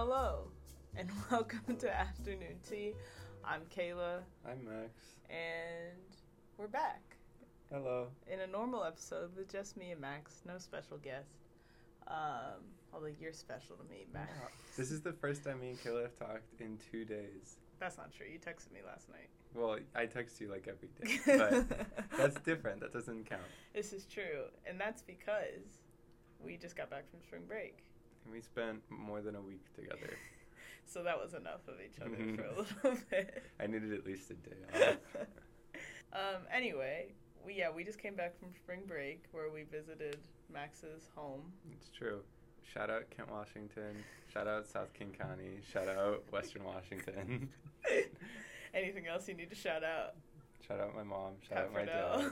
[0.00, 0.44] Hello,
[0.94, 2.92] and welcome to Afternoon Tea.
[3.44, 4.92] I'm Kayla, I'm Max.
[5.28, 5.98] and
[6.56, 7.02] we're back
[7.68, 8.06] Hello.
[8.32, 11.32] in a normal episode with just me and Max, no special guest.
[12.06, 12.62] Um,
[12.94, 14.30] although you're special to me, Max.
[14.76, 17.56] This is the first time me and Kayla have talked in two days.
[17.80, 18.26] That's not true.
[18.32, 19.30] You texted me last night.
[19.52, 21.18] Well, I text you like every day,
[21.66, 22.82] but that's different.
[22.82, 23.42] That doesn't count.
[23.74, 25.80] This is true, and that's because
[26.38, 27.82] we just got back from spring break.
[28.32, 30.10] We spent more than a week together.
[30.90, 33.42] So that was enough of each other for a little bit.
[33.60, 34.96] I needed at least a day off.
[36.14, 37.12] um, anyway,
[37.44, 40.16] we yeah, we just came back from spring break where we visited
[40.50, 41.42] Max's home.
[41.72, 42.20] It's true.
[42.72, 44.02] Shout out Kent, Washington.
[44.32, 45.60] Shout out South King County.
[45.70, 47.50] Shout out Western Washington.
[48.72, 50.14] Anything else you need to shout out?
[50.66, 51.34] Shout out my mom.
[51.46, 52.30] Shout out my dad.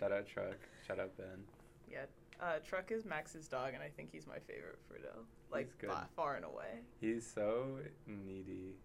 [0.00, 0.56] Shout out Truck.
[0.88, 1.44] Shout out Ben.
[1.88, 2.06] Yeah,
[2.40, 5.24] uh, Truck is Max's dog, and I think he's my favorite Frido.
[5.52, 6.80] Like by, far and away.
[7.00, 8.76] He's so needy.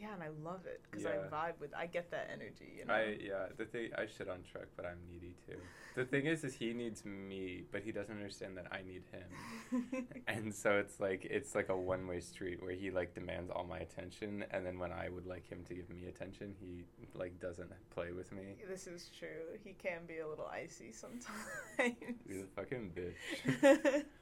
[0.00, 1.10] Yeah, and I love it because Yeah.
[1.32, 1.74] I vibe with.
[1.74, 2.72] I get that energy.
[2.78, 2.94] You know.
[2.94, 3.46] I yeah.
[3.56, 5.56] The thing I shit on Truck, but I'm needy too.
[5.96, 10.06] The thing is, is he needs me, but he doesn't understand that I need him.
[10.28, 13.64] and so it's like it's like a one way street where he like demands all
[13.64, 17.40] my attention, and then when I would like him to give me attention, he like
[17.40, 18.54] doesn't play with me.
[18.68, 19.58] this is true.
[19.64, 21.96] He can be a little icy sometimes.
[22.28, 24.04] He's a fucking bitch.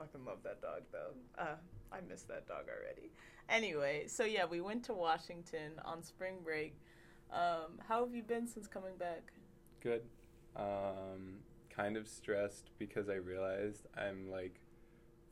[0.00, 1.42] I fucking love that dog though.
[1.42, 1.56] Uh,
[1.92, 3.10] I miss that dog already.
[3.48, 6.74] Anyway, so yeah, we went to Washington on spring break.
[7.32, 9.32] Um, how have you been since coming back?
[9.82, 10.02] Good.
[10.56, 14.60] Um, kind of stressed because I realized I'm like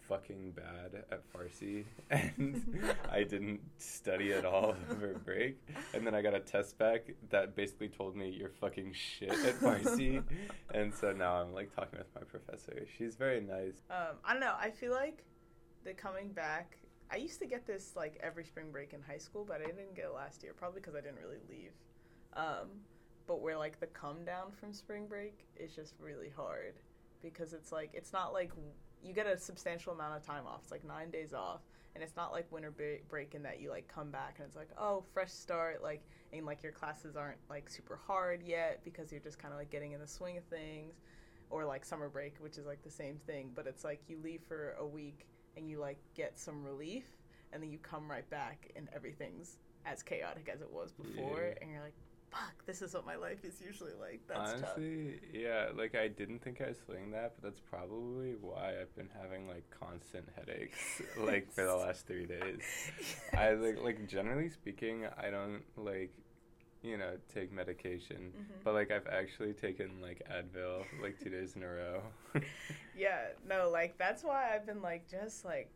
[0.08, 5.58] fucking bad at Farsi and I didn't study at all over break.
[5.92, 9.54] And then I got a test back that basically told me you're fucking shit at
[9.60, 10.22] Farsi.
[10.74, 12.86] and so now I'm like talking with my professor.
[12.96, 13.82] She's very nice.
[13.90, 14.54] Um, I don't know.
[14.58, 15.24] I feel like
[15.84, 16.78] the coming back.
[17.10, 19.94] I used to get this like every spring break in high school, but I didn't
[19.94, 20.52] get it last year.
[20.54, 21.72] Probably because I didn't really leave.
[22.34, 22.68] Um,
[23.26, 26.74] but where like the come down from spring break is just really hard
[27.22, 28.52] because it's like it's not like
[29.02, 30.60] you get a substantial amount of time off.
[30.62, 31.60] It's like nine days off,
[31.94, 34.56] and it's not like winter ba- break in that you like come back and it's
[34.56, 39.10] like oh fresh start like and like your classes aren't like super hard yet because
[39.10, 40.94] you're just kind of like getting in the swing of things
[41.50, 44.42] or like summer break, which is like the same thing, but it's like you leave
[44.46, 45.26] for a week
[45.56, 47.04] and you like get some relief,
[47.52, 49.56] and then you come right back and everything's
[49.86, 51.54] as chaotic as it was before, Yeah.
[51.62, 51.94] and you're like,
[52.30, 54.20] fuck, this is what my life is usually like.
[54.28, 54.70] That's tough.
[54.76, 58.94] Honestly, yeah, like I didn't think I was feeling that, but that's probably why I've
[58.96, 60.78] been having like constant headaches
[61.18, 62.60] like for the last three days.
[63.36, 66.12] I like like generally speaking, I don't like
[66.82, 68.62] you know take medication, Mhm.
[68.64, 72.02] but like I've actually taken like Advil like two days in a row.
[72.96, 75.70] Yeah, no, like that's why I've been like just like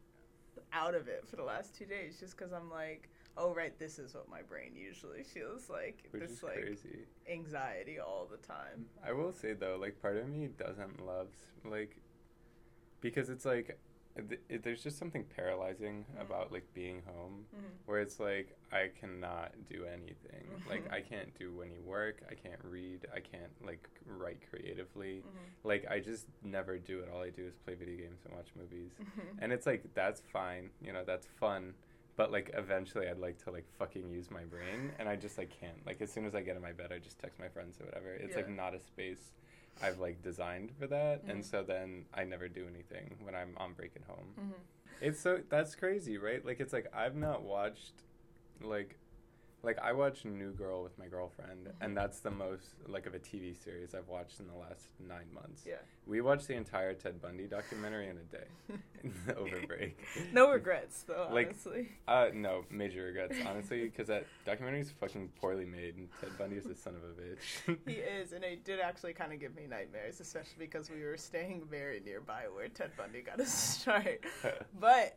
[0.72, 3.98] out of it for the last two days, just because I'm like, oh right, this
[3.98, 6.04] is what my brain usually feels like.
[6.10, 7.06] Which this is like crazy.
[7.30, 8.86] anxiety all the time.
[9.06, 11.28] I will say though, like part of me doesn't love
[11.64, 11.96] like
[13.00, 13.78] because it's like
[14.28, 16.20] th- it, there's just something paralyzing Mhm.
[16.20, 17.70] about like being home Mhm.
[17.86, 20.46] where it's like I cannot do anything.
[20.68, 20.92] Like Mhm.
[20.92, 22.22] I can't do any work.
[22.30, 23.06] I can't read.
[23.14, 25.22] I can't like write creatively.
[25.22, 25.64] Mhm.
[25.64, 27.08] Like I just never do it.
[27.08, 28.92] All I do is play video games and watch movies.
[29.00, 29.38] Mhm.
[29.38, 30.70] And it's like that's fine.
[30.80, 31.74] You know, that's fun.
[32.16, 35.50] But like eventually I'd like to like fucking use my brain and I just like
[35.60, 35.84] can't.
[35.86, 37.86] Like as soon as I get in my bed I just text my friends or
[37.86, 38.12] whatever.
[38.12, 39.32] It's like not a space
[39.82, 41.24] I've like designed for that.
[41.24, 41.30] Mhm.
[41.30, 44.34] And so then I never do anything when I'm on break at home.
[44.38, 44.60] Mhm.
[45.00, 46.44] It's so that's crazy, right?
[46.44, 48.02] Like it's like I've not watched
[48.60, 48.96] like
[49.64, 51.72] like I watched New Girl with my girlfriend Mhm.
[51.80, 55.32] and that's the most like of a TV series I've watched in the last 9
[55.32, 55.64] months.
[55.66, 55.76] Yeah.
[56.06, 58.46] We watched the entire Ted Bundy documentary in a day
[59.36, 59.96] over break.
[60.32, 61.88] no regrets though, Like- honestly.
[62.08, 66.56] Uh no, major regrets honestly cuz that documentary is fucking poorly made and Ted Bundy
[66.56, 67.78] is a son of a bitch.
[67.86, 71.16] He is, and it did actually kind of give me nightmares, especially because we were
[71.16, 74.24] staying very nearby where Ted Bundy got his start.
[74.78, 75.16] But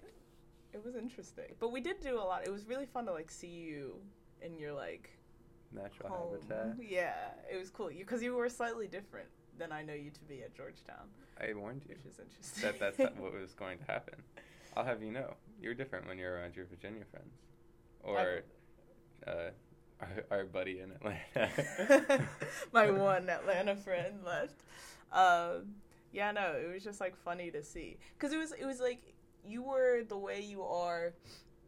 [0.73, 1.55] it was interesting.
[1.59, 2.45] But we did do a lot.
[2.45, 4.01] It was really fun to like see you
[4.41, 5.09] in your like
[5.73, 6.39] Natural home.
[6.49, 6.75] habitat.
[6.87, 7.13] Yeah,
[7.51, 7.91] it was cool.
[7.91, 9.27] You because you were slightly different
[9.57, 11.07] than I know you to be at Georgetown,
[11.39, 12.63] I warned you which is interesting.
[12.63, 14.15] that that's not what was going to happen.
[14.77, 17.33] I'll have you know, you're different when you're around your Virginia friends,
[18.03, 18.41] or
[19.25, 19.51] uh,
[20.01, 22.27] our, our buddy in Atlanta.
[22.73, 24.63] my one Atlanta friend left.
[25.11, 25.75] Um,
[26.11, 29.13] yeah, no, it was just like funny to see because it was it was like
[29.45, 31.13] you were the way you are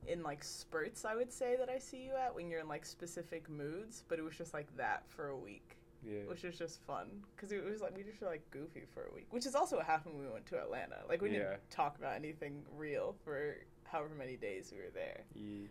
[0.08, 1.06] in like spurts.
[1.06, 4.20] I would say that I see you at when you're in like specific moods, but
[4.20, 5.74] it was just like that for a week.
[6.06, 6.20] Yeah.
[6.28, 9.16] which was just fun because it was like we just were like goofy for a
[9.16, 10.98] week, which is also what happened when we went to Atlanta.
[11.10, 15.22] Like we didn't talk about anything real for however many days we were there.
[15.34, 15.68] Ye-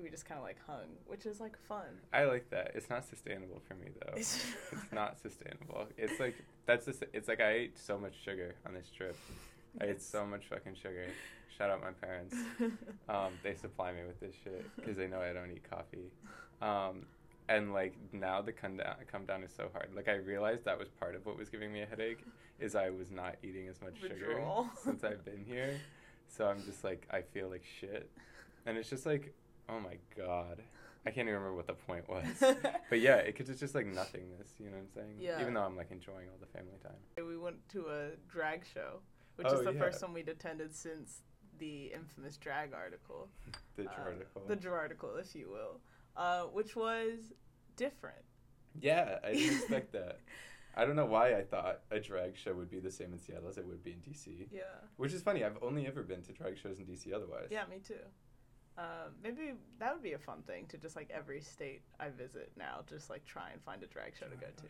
[0.00, 1.86] We just kind of like hung, which is like fun.
[2.12, 2.72] I like that.
[2.74, 4.12] It's not sustainable for me though.
[4.12, 5.86] It's- it's not sustainable.
[5.96, 6.36] It's like
[6.66, 7.02] that's just.
[7.14, 9.16] It's like I ate so much sugar on this trip.
[9.80, 11.06] I ate so much fucking sugar.
[11.60, 12.34] Shout out my parents.
[13.06, 16.10] Um, they supply me with this shit because they know I don't eat coffee.
[16.62, 17.04] Um,
[17.50, 19.88] and like now the come down, come down is so hard.
[19.94, 22.24] Like I realized that was part of what was giving me a headache
[22.60, 24.42] is I was not eating as much sugar
[24.82, 25.78] since I've been here.
[26.28, 28.08] So I'm just like I feel like shit,
[28.64, 29.34] and it's just like
[29.68, 30.62] oh my god,
[31.04, 32.24] I can't even remember what the point was.
[32.88, 34.54] But yeah, it could just just like nothingness.
[34.58, 35.16] You know what I'm saying?
[35.20, 35.42] Yeah.
[35.42, 37.26] Even though I'm like enjoying all the family time.
[37.28, 39.00] we went to a drag show,
[39.36, 39.78] which Oh, is the yeah.
[39.78, 41.20] first one we'd attended since
[41.60, 43.28] the infamous drag article.
[43.76, 44.42] The Uh, article.
[44.48, 45.80] The Drew article, if you will,
[46.16, 47.32] uh, which was
[47.76, 48.24] different.
[48.78, 50.18] Yeah, I didn't expect that.
[50.76, 53.48] I don't know why I thought a drag show would be the same in Seattle
[53.48, 54.48] as it would be in DC.
[54.50, 54.62] Yeah.
[54.96, 55.44] Which is funny.
[55.44, 57.48] I've only ever been to drag shows in DC otherwise.
[57.50, 58.04] Yeah, me too.
[58.78, 62.52] Um, maybe that would be a fun thing to just like every state I visit
[62.56, 64.68] now, just like try and find a drag show to go to.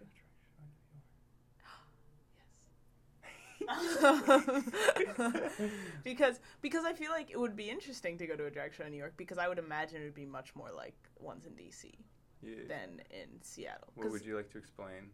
[6.04, 8.84] because because I feel like it would be interesting to go to a drag show
[8.84, 11.52] in New York because I would imagine it would be much more like ones in
[11.52, 11.94] DC
[12.42, 12.54] Yeah.
[12.68, 13.88] than in Seattle.
[13.94, 15.10] What would you like to explain?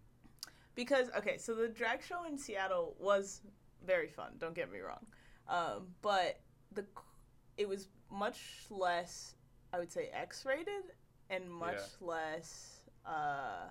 [0.74, 3.40] because okay, so the drag show in Seattle was
[3.84, 4.32] very fun.
[4.38, 5.06] Don't get me wrong,
[5.48, 6.40] um, but
[6.72, 6.84] the
[7.56, 9.34] it was much less,
[9.72, 10.92] I would say, X-rated
[11.30, 12.80] and much less.
[13.04, 13.68] Uh,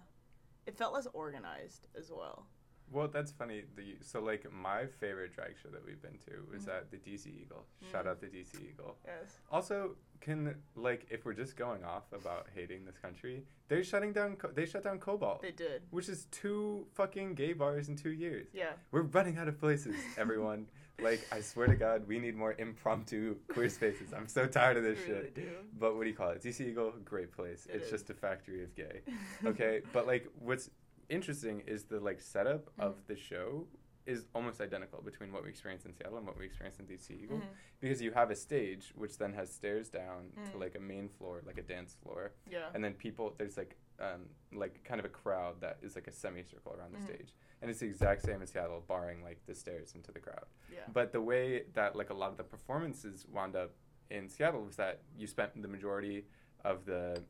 [0.66, 2.48] it felt less organized as well.
[2.92, 3.64] Well, that's funny.
[3.76, 6.78] The so like my favorite drag show that we've been to was Mhm.
[6.78, 7.66] at the DC Eagle.
[7.92, 8.10] Shout Mhm.
[8.10, 8.98] out the DC Eagle.
[9.06, 9.40] Yes.
[9.52, 14.36] Also, can like if we're just going off about hating this country, they're shutting down.
[14.38, 15.82] Co- they shut down Cobalt, They did.
[15.90, 18.48] which is two fucking gay bars in two years.
[18.54, 18.74] Yeah.
[18.92, 20.68] We're running out of places, everyone.
[21.00, 24.14] like, I swear to God, we need more impromptu queer spaces.
[24.14, 25.36] I'm so tired of this we really shit.
[25.36, 25.58] do.
[25.78, 26.42] But what do you call it?
[26.42, 27.66] DC Eagle, great place.
[27.66, 27.92] It it's is.
[27.92, 29.02] just a factory of gay.
[29.46, 30.70] Okay, but like, what's
[31.10, 32.82] interesting is the like setup Mm-hmm.
[32.82, 33.68] of the show
[34.06, 37.10] is almost identical between what we experienced in Seattle and what we experienced in DC
[37.24, 37.48] Eagle Mhm.
[37.80, 40.60] because you have a stage which then has stairs down to Mm.
[40.60, 42.70] like a main floor, like a dance floor, Yeah.
[42.76, 46.12] and then people there's like um, like kind of a crowd that is like a
[46.12, 47.06] semicircle around the Mhm.
[47.06, 50.46] stage and it's the exact same in seattle barring like the stairs into the crowd
[50.70, 50.86] Yeah.
[50.92, 53.72] but the way that like a lot of the performances wound up
[54.10, 56.28] in seattle was that you spent the majority
[56.66, 57.24] of the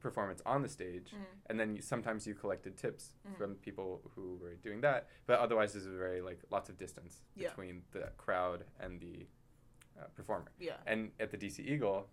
[0.00, 1.24] performance on the stage Mhm.
[1.46, 3.36] and then you, sometimes you collected tips Mhm.
[3.36, 7.22] from people who were doing that but otherwise there's a very like lots of distance
[7.36, 7.48] Yeah.
[7.50, 9.26] between the crowd and the
[10.00, 10.78] uh, performer Yeah.
[10.86, 12.08] and at the dc eagle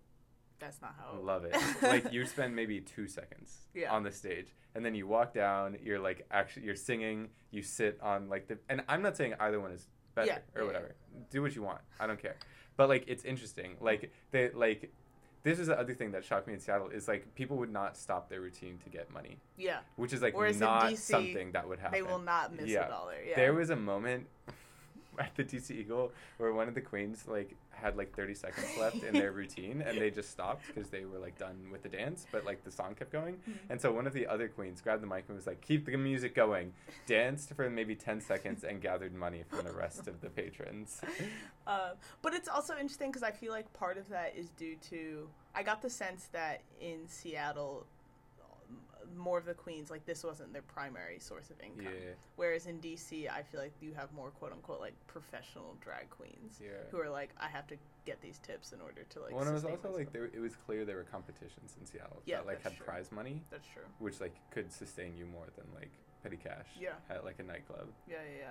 [0.60, 1.12] That's not how.
[1.12, 1.54] I love it.
[1.82, 3.92] like you spend maybe two seconds Yeah.
[3.94, 5.78] on the stage, and then you walk down.
[5.80, 7.30] You're like actually you're singing.
[7.52, 9.86] You sit on like the and I'm not saying either one is
[10.16, 10.96] better Yeah, or whatever.
[11.30, 11.80] Do what you want.
[12.00, 12.36] I don't care.
[12.76, 13.76] But like it's interesting.
[13.80, 14.92] Like they like
[15.42, 17.96] this is the other thing that shocked me in Seattle is like people would not
[17.96, 19.78] stop their routine to get money, Yeah.
[19.96, 21.92] which is like Whereas not DC, something that would happen.
[21.98, 22.86] They will not miss Yeah.
[22.86, 23.14] a dollar.
[23.26, 23.36] Yeah.
[23.36, 24.26] There was a moment
[25.26, 29.02] at the DC Eagle where one of the queens like had like 30 seconds left
[29.04, 32.26] in their routine and they just stopped because they were like done with the dance
[32.32, 33.36] but like the song kept going.
[33.48, 33.54] Mhm.
[33.70, 35.96] and so one of the other queens grabbed the mic and was like keep the
[35.96, 36.72] music going.
[37.06, 41.00] Danced for maybe 10 seconds and gathered money from the rest of the patrons.
[41.66, 41.90] Uh,
[42.22, 45.62] but it's also interesting because I feel like part of that is due to I
[45.62, 47.86] got the sense that in Seattle,
[49.16, 51.92] more of the queens like this wasn't their primary source of income.
[51.92, 56.08] yeah Whereas in DC, I feel like you have more quote unquote like professional drag
[56.10, 59.32] queens yeah who are like I have to get these tips in order to like.
[59.32, 61.86] well, and it was also like myself." there, it was clear there were competitions in
[61.86, 62.86] Seattle Yeah, that like had true.
[62.86, 63.82] prize money That's true.
[63.98, 65.90] which like could sustain you more than like
[66.22, 66.90] petty cash Yeah.
[67.10, 68.44] at like a nightclub Yeah, yeah,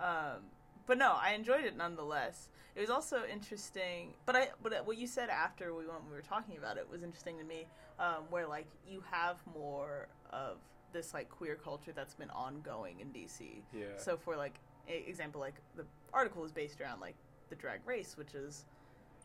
[0.00, 0.34] yeah.
[0.34, 0.42] Um,
[0.88, 2.48] but no, I enjoyed it nonetheless.
[2.74, 6.22] It was also interesting, but I but what you said after we went, we were
[6.22, 7.66] talking about it was interesting to me,
[8.00, 10.56] um, where like you have more of
[10.92, 13.62] this like queer culture that's been ongoing in DC.
[13.72, 17.16] yeah So for like a- example, like the article is based around like
[17.50, 18.64] the drag race, which is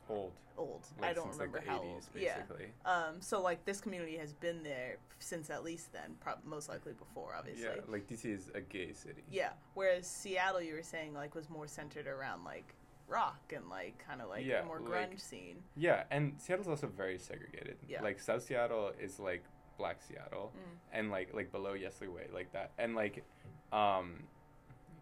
[0.09, 0.85] old old.
[1.01, 2.03] like I don't since remember like the how 80s old.
[2.15, 2.35] Yeah.
[2.37, 6.69] basically Um, so like this community has been there since at least then, prob- most
[6.69, 7.63] likely before, obviously.
[7.65, 9.23] Yeah, like DC is a gay city.
[9.31, 9.49] Yeah.
[9.73, 12.73] Whereas Seattle, you were saying like was more centered around like
[13.07, 15.57] rock and like kind of like Yeah, a more like- grunge scene.
[15.75, 17.77] Yeah, and Seattle's also very segregated.
[17.87, 18.01] Yeah.
[18.03, 19.43] Like South Seattle is like
[19.79, 20.77] Black Seattle, Mm.
[20.93, 23.23] and like like below Yesler Way, like that, and like,
[23.71, 24.23] um,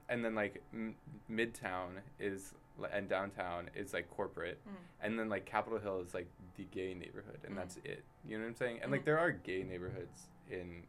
[0.08, 0.96] and then like m-
[1.29, 2.53] Midtown is
[2.92, 4.75] and downtown is like corporate, Mm.
[5.01, 7.58] and then like Capitol Hill is like the gay neighborhood, and Mm.
[7.58, 8.04] that's it.
[8.25, 8.80] You know what I'm saying?
[8.82, 9.06] And like Mhm.
[9.06, 10.84] there are gay neighborhoods in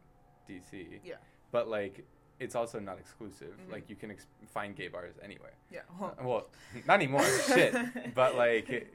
[0.47, 0.99] DC.
[1.03, 1.15] Yeah.
[1.51, 2.03] But like
[2.39, 3.55] it's also not exclusive.
[3.67, 3.71] Mhm.
[3.71, 5.53] Like you can ex- find gay bars anywhere.
[5.69, 5.81] Yeah.
[6.01, 6.49] Uh, well,
[6.87, 7.23] not anymore.
[7.47, 7.73] shit.
[8.15, 8.91] But like,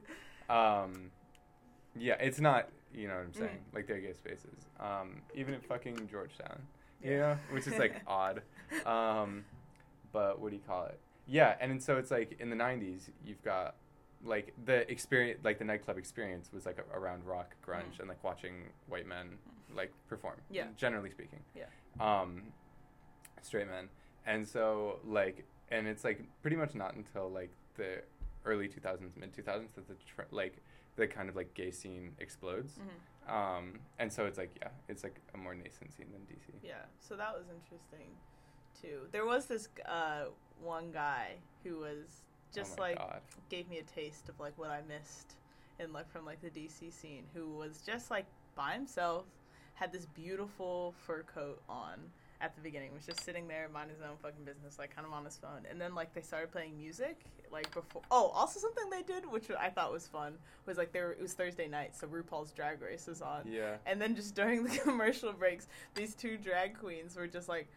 [0.51, 1.11] Um,
[1.95, 2.69] yeah, it's not.
[2.93, 3.59] You know what I'm saying?
[3.71, 3.75] Mm.
[3.75, 4.67] Like they're gay spaces.
[4.81, 6.67] Um, even at fucking Georgetown.
[7.03, 7.11] Yeah.
[7.11, 8.43] You know, which is like odd.
[8.85, 9.45] Um,
[10.13, 10.99] but what do you call it?
[11.29, 13.77] Yeah, and so it's like in the '90s, you've got
[14.25, 18.01] like the experience, like the nightclub experience was like a, around rock, grunge, Mhm.
[18.01, 18.55] and like watching
[18.89, 19.39] white men
[19.75, 20.41] like perform.
[20.51, 20.67] Yeah.
[20.77, 21.41] Generally speaking.
[21.55, 21.67] Yeah.
[22.01, 22.53] Um,
[23.43, 23.89] straight men,
[24.27, 28.03] and so like, and it's like pretty much not until like the
[28.45, 30.57] early 2000s, mid 2000s that the tr- like
[30.97, 32.79] the kind of like gay scene explodes.
[32.79, 33.31] Mhm.
[33.33, 36.55] Um, and so it's like yeah, it's like a more nascent scene than DC.
[36.63, 38.17] Yeah, so that was interesting
[38.81, 39.01] too.
[39.13, 40.25] There was this uh,
[40.63, 42.23] one guy who was
[42.55, 43.21] just oh like God.
[43.49, 45.35] gave me a taste of like what I missed
[45.79, 47.25] in like from like the DC scene.
[47.35, 49.25] Who was just like by himself,
[49.75, 51.99] had this beautiful fur coat on
[52.41, 52.91] at the beginning.
[52.95, 55.67] Was just sitting there, minding his own fucking business, like kind of on his phone.
[55.71, 57.21] And then like they started playing music,
[57.53, 58.03] like before.
[58.11, 60.35] Oh, also something they did, which I thought was fun,
[60.67, 63.43] was like there it was Thursday night, so RuPaul's Drag Race was on.
[63.51, 63.77] Yeah.
[63.87, 67.69] And then just during the commercial breaks, these two drag queens were just like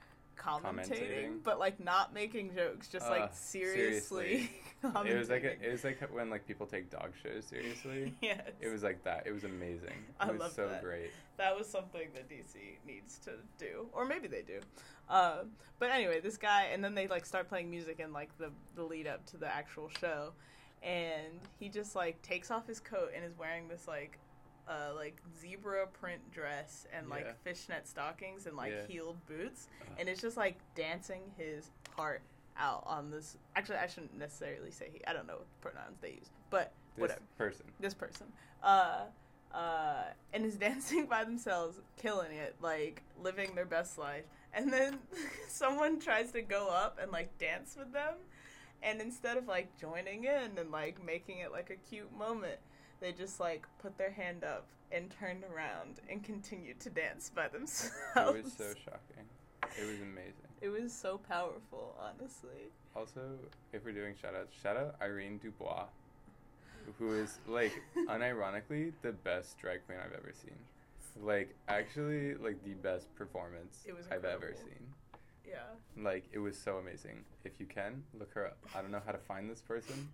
[0.42, 1.44] commentating, Commentating.
[1.44, 4.50] but like not making jokes, just Uh, like seriously.
[5.06, 8.16] It was like a, it was like when like people take dog shows seriously.
[8.22, 8.42] yes.
[8.60, 9.28] It was like that.
[9.28, 9.90] It was amazing.
[10.20, 10.82] It I was love so that.
[10.84, 11.12] great.
[11.38, 12.56] that was something that DC
[12.88, 14.60] needs to do, or maybe they do.
[15.08, 18.50] Um, but anyway, this guy, and then they like start playing music in like the
[18.76, 20.32] the lead up to the actual show,
[20.82, 24.18] and he just like takes off his coat and is wearing this like.
[24.72, 27.34] Uh, like zebra print dress and like Yeah.
[27.44, 28.86] fishnet stockings and like Yeah.
[28.88, 32.22] heeled boots, Uh, and it's just like dancing his heart
[32.56, 33.38] out on this.
[33.58, 35.06] Actually, I shouldn't necessarily say he.
[35.06, 37.66] I don't know what pronouns they use, but this whatever person.
[37.82, 38.32] this person
[38.64, 39.06] uh
[39.54, 45.00] uh and is dancing by themselves killing it like living their best life and then
[45.50, 48.16] someone tries to go up and like dance with them
[48.84, 52.60] and instead of like joining in and like making it like a cute moment
[53.02, 57.48] they just like put their hand up and turned around and continued to dance by
[57.50, 59.26] themselves It was so shocking.
[59.80, 60.50] It was amazing.
[60.62, 63.22] it was so powerful honestly Also,
[63.74, 65.86] if we're doing shout outs, shout out Irene Dubois,
[67.00, 67.72] who is like
[68.10, 70.56] unironically the best drag queen I've ever seen.
[71.22, 74.86] Like actually like the best performance It was I've ever seen.
[75.48, 75.58] yeah
[76.02, 77.24] Like it was so amazing.
[77.46, 78.58] If you can, look her up.
[78.76, 80.08] I don't know how to find this person,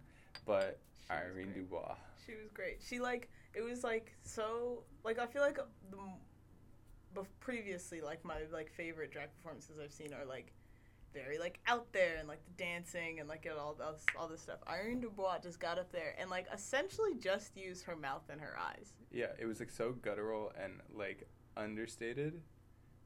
[0.46, 1.53] but She Irene.
[1.53, 1.96] Dubois.
[2.25, 2.82] She was great.
[2.86, 5.58] She like it was like so like I feel like
[5.89, 5.98] the
[7.15, 10.51] bef- previously like my like favorite drag performances I've seen are like
[11.13, 14.60] very like out there and like the dancing and like all this all this stuff.
[14.67, 18.56] Irene Dubois just got up there and like essentially just used her mouth and her
[18.60, 18.94] eyes.
[19.12, 22.41] Yeah, it was like so guttural and like understated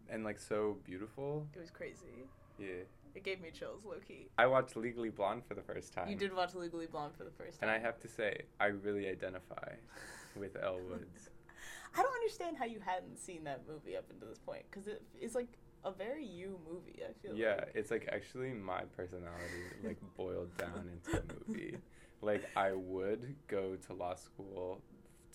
[0.09, 1.47] and like so beautiful.
[1.55, 2.27] It was crazy.
[2.59, 2.83] Yeah.
[3.15, 4.27] It gave me chills, low key.
[4.37, 6.09] I watched Legally Blonde for the first time.
[6.09, 7.69] You did watch Legally Blonde for the first time.
[7.69, 9.73] And I have to say, I really identify
[10.35, 11.29] with Elle Woods.
[11.97, 15.01] I don't understand how you hadn't seen that movie up until this point because it
[15.19, 15.49] is like
[15.83, 17.01] a very you movie.
[17.03, 17.71] I feel Yeah, like.
[17.75, 21.77] it's like actually my personality like boiled down into a movie.
[22.21, 24.81] Like I would go to law school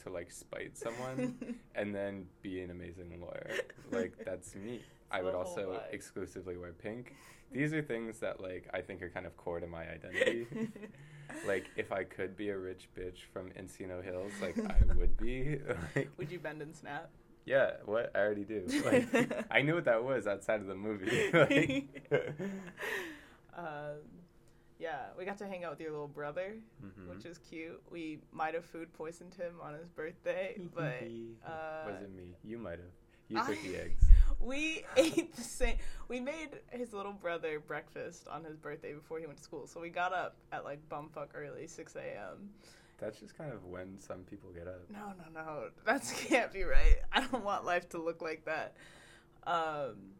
[0.03, 3.51] to like spite someone and then be an amazing lawyer.
[3.91, 4.81] Like that's me.
[5.11, 5.93] I would also vibe.
[5.95, 7.15] exclusively wear pink.
[7.53, 10.47] These are things that like I think are kind of core to my identity.
[11.47, 15.59] like if I could be a rich bitch from Encino Hills, like I would be.
[15.95, 17.09] like, Would you bend and snap?
[17.45, 18.67] yeah, what I already do.
[18.85, 21.31] Like I knew what that was outside of the movie.
[21.33, 22.11] like,
[23.57, 23.97] Um,
[24.79, 27.09] yeah, we got to hang out with your little brother, Mhm.
[27.15, 27.81] which is cute.
[27.91, 31.03] We might have food poisoned him on his birthday, but
[31.49, 32.35] uh, wasn't me.
[32.45, 32.93] You might have.
[33.29, 34.05] You I- took the eggs.
[34.41, 35.77] We ate the same.
[36.09, 39.67] We made his little brother breakfast on his birthday before he went to school.
[39.67, 42.51] So we got up at like bumfuck early, six a.m.
[42.99, 44.81] That's just kind of when some people get up.
[44.91, 45.69] No, no, no.
[45.85, 46.97] That can't be right.
[47.13, 48.75] I don't want life to look like that.
[49.47, 50.13] Um,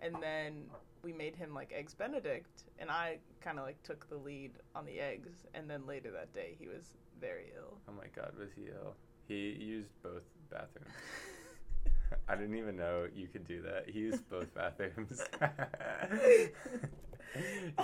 [0.00, 0.64] and then
[1.02, 4.84] we made him like eggs Benedict, and I kind of like took the lead on
[4.84, 5.30] the eggs.
[5.54, 7.78] And then later that day, he was very ill.
[7.88, 8.94] Oh my god, was he ill?
[9.28, 10.88] He used both bathrooms.
[12.28, 13.88] I didn't even know you could do that.
[13.88, 15.22] He used both bathrooms.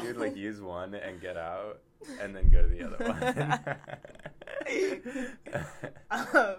[0.01, 1.81] you would like use one and get out,
[2.21, 3.23] and then go to the other one.
[6.11, 6.57] um,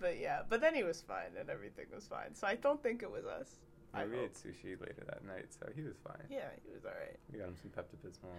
[0.00, 2.34] but yeah, but then he was fine and everything was fine.
[2.34, 3.60] So I don't think it was us.
[3.92, 6.26] I we ate sushi later that night, so he was fine.
[6.28, 7.16] Yeah, he was alright.
[7.32, 8.32] We got him some Pepto Bismol.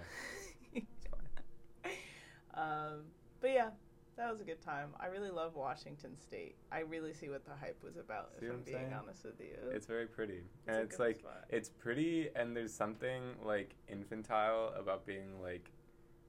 [2.55, 3.03] Um,
[3.41, 3.69] but yeah,
[4.17, 4.89] that was a good time.
[4.99, 6.55] I really love Washington State.
[6.71, 8.31] I really see what the hype was about.
[8.39, 11.17] See if I'm I'm being honest with you, It's very pretty, a and it's like
[11.19, 11.45] spot.
[11.49, 15.69] it's pretty, and there's something like infantile about being like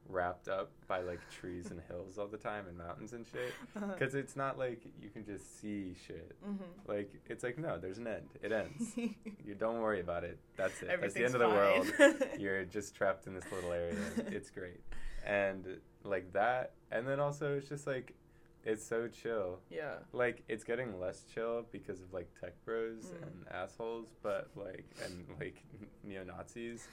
[0.09, 3.53] wrapped up by like trees and hills all the time and mountains and shit.
[3.89, 6.33] Because it's not like you can just see shit.
[6.47, 6.59] Mhm.
[6.87, 8.29] Like it's like no, there's an end.
[8.43, 8.93] It ends.
[8.97, 10.39] you don't worry about it.
[10.57, 11.01] That's it.
[11.01, 11.87] That's the end of the world.
[12.39, 13.97] You're just trapped in this little area.
[14.29, 14.81] It's great.
[15.25, 15.67] And
[16.07, 18.15] like that, and then also it's just like
[18.65, 19.61] it's so chill.
[19.71, 19.95] yeah.
[20.13, 23.23] Like it's getting less chill because of like tech bros Mm.
[23.23, 25.63] and assholes, but like and like
[26.03, 26.89] neo Nazis,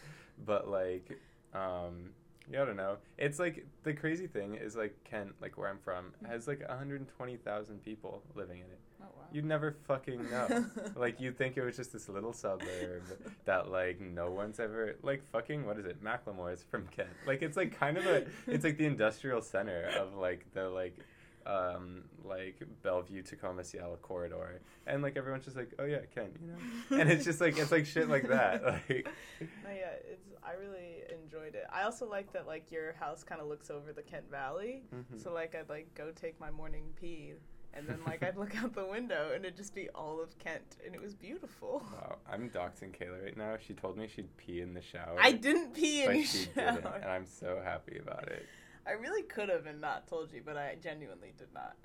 [0.46, 1.18] but like
[1.54, 2.12] um
[2.52, 2.98] yeah, I don't know.
[3.18, 6.30] It's like the crazy thing is like Kent, like where I'm from, mm.
[6.30, 8.80] has like 120,000 people living in it.
[9.02, 9.26] Oh wow.
[9.32, 10.66] You'd never fucking know.
[10.96, 13.04] like you'd think it was just this little suburb
[13.46, 16.04] that like no one's ever like fucking what is it?
[16.04, 17.10] Macklemore is from Kent.
[17.26, 20.98] Like it's like kind of a it's like the industrial center of like the like
[21.46, 24.62] um like Bellevue Tacoma Seattle corridor.
[24.88, 27.02] And like everyone's just like, Oh yeah, Kent, you know?
[27.02, 28.64] And it's just like it's like shit like that.
[28.90, 29.08] Like
[29.42, 30.28] No, yeah, it's.
[30.46, 31.66] I really enjoyed it.
[31.72, 34.84] I also like that like your house kind of looks over the Kent Valley.
[34.94, 35.22] Mhm.
[35.22, 37.34] So like I'd like go take my morning pee,
[37.74, 40.78] and then like I'd look out the window and it'd just be all of Kent,
[40.86, 41.82] and it was beautiful.
[41.94, 43.56] Wow, I'm doxing Kayla right now.
[43.66, 45.18] She told me she'd pee in the shower.
[45.20, 46.76] I didn't pee in she shower.
[46.76, 48.46] didn't, and I'm so happy about it.
[48.88, 51.76] I really could have and not told you, but I genuinely did not.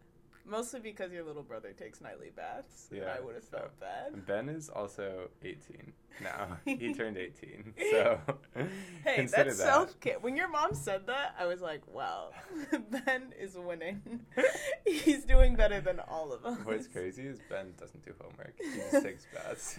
[0.45, 3.81] Mostly because your little brother takes nightly baths, and Yeah, I would have so- felt
[3.81, 4.26] bad.
[4.26, 6.57] Ben is also 18 now.
[6.64, 7.75] he turned 18.
[7.90, 8.19] So
[9.05, 9.64] Hey, consider that's that.
[9.64, 10.19] self care.
[10.21, 12.31] When your mom said that, I was like, wow,
[12.90, 14.00] Ben is winning.
[14.87, 16.59] He's doing better than all of us.
[16.64, 18.55] What's crazy is Ben doesn't do homework.
[18.59, 19.78] He just takes baths.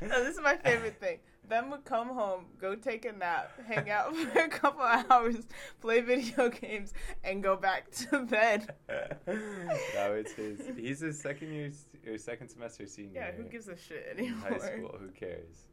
[0.00, 1.18] no, this is my favorite thing.
[1.48, 5.46] Ben would come home, go take a nap, hang out for a couple of hours,
[5.80, 6.92] play video games,
[7.24, 8.74] and go back to bed.
[8.88, 10.60] that was his.
[10.76, 11.72] He's a second year
[12.08, 13.20] or second semester senior.
[13.20, 14.50] Yeah, who gives a shit anymore?
[14.50, 14.96] high school?
[14.98, 15.66] Who cares?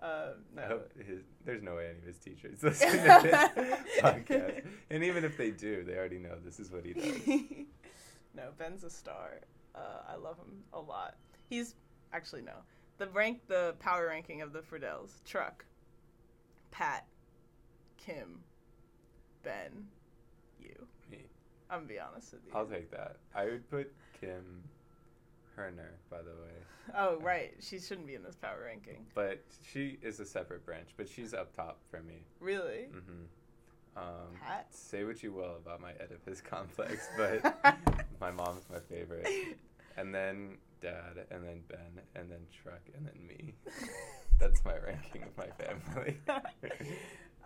[0.00, 0.80] Um, no.
[1.06, 2.96] his, there's no way any of his teachers listen to
[3.54, 4.64] this podcast.
[4.90, 7.20] And even if they do, they already know this is what he does.
[8.34, 9.40] no, Ben's a star.
[9.76, 11.14] Uh, I love him a lot.
[11.48, 11.76] He's
[12.12, 12.54] actually no.
[13.02, 15.64] The rank, the power ranking of the Friedels: Truck,
[16.70, 17.04] Pat,
[17.96, 18.44] Kim,
[19.42, 19.88] Ben,
[20.60, 20.86] you.
[21.10, 21.18] Me.
[21.68, 22.52] I'm gonna be honest with you.
[22.54, 23.16] I'll take that.
[23.34, 24.62] I would put Kim
[25.58, 26.94] Herner, by the way.
[26.96, 29.04] Oh right, she shouldn't be in this power ranking.
[29.16, 32.22] But she is a separate branch, but she's up top for me.
[32.38, 32.86] Really?
[32.94, 33.96] Mm-hmm.
[33.96, 34.72] Um, Pat?
[34.72, 37.76] say what you will about my Oedipus complex, but
[38.20, 39.26] my mom's my favorite.
[39.96, 43.54] And then dad, and then Ben, and then Truck, and then me.
[44.38, 46.18] That's my ranking of my family.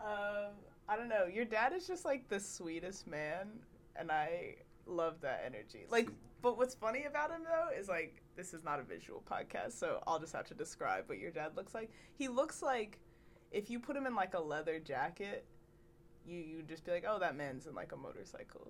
[0.02, 0.54] um,
[0.88, 1.26] I don't know.
[1.26, 3.48] Your dad is just like the sweetest man,
[3.94, 4.56] and I
[4.86, 5.86] love that energy.
[5.90, 6.08] Like,
[6.42, 10.02] but what's funny about him though is like this is not a visual podcast, so
[10.06, 11.90] I'll just have to describe what your dad looks like.
[12.14, 13.00] He looks like
[13.50, 15.44] if you put him in like a leather jacket,
[16.26, 18.68] you you just be like, oh, that man's in like a motorcycle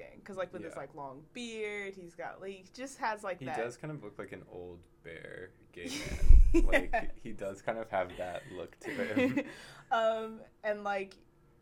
[0.00, 3.38] gang, because like with his like long beard, he's got like he just has like
[3.38, 3.56] he that.
[3.56, 6.32] does kind of look like an old bear gay man.
[6.52, 6.60] Yeah.
[6.70, 9.44] Like he does kind of have that look to him.
[9.92, 11.16] um, and like,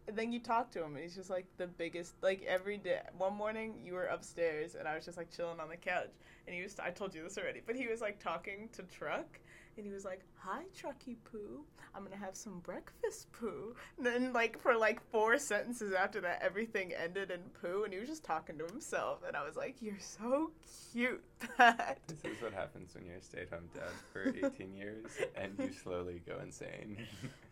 [0.07, 2.15] then you talk to him, and he's just like the biggest.
[2.23, 5.69] Like every day, one morning you were upstairs, and I was just like chilling on
[5.69, 6.11] the couch,
[6.47, 6.79] and he was.
[6.79, 9.41] I told you this already, but he was like talking to Truck,
[9.79, 11.65] and he was like, "Hi, Trucky Poo,
[11.95, 16.41] I'm gonna have some breakfast, Poo." And then like for like four sentences after that,
[16.43, 19.77] everything ended in poo, and he was just talking to himself, and I was like,
[19.81, 20.51] "You're so
[20.93, 21.23] cute,
[21.57, 25.73] Pat." This is what happens when you're a stay-at-home dad for 18 years and you
[25.73, 27.07] slowly go insane.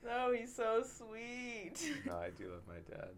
[0.05, 1.79] No, he's so sweet.
[2.05, 3.11] no, I do love my dad.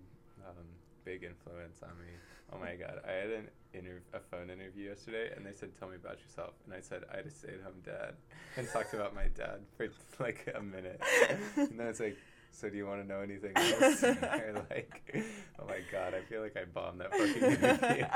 [0.46, 0.64] Um,
[1.04, 2.12] big influence on me.
[2.52, 5.88] Oh my god, I had an inter- a phone interview yesterday, and they said, "Tell
[5.88, 8.14] me about yourself," and I said, "I had a stay-at-home dad,"
[8.56, 11.00] and talked about my dad for like a minute,
[11.56, 12.16] and then it's like,
[12.50, 15.14] "So do you want to know anything else?" Or like,
[15.58, 18.06] oh my god, I feel like I bombed that fucking interview.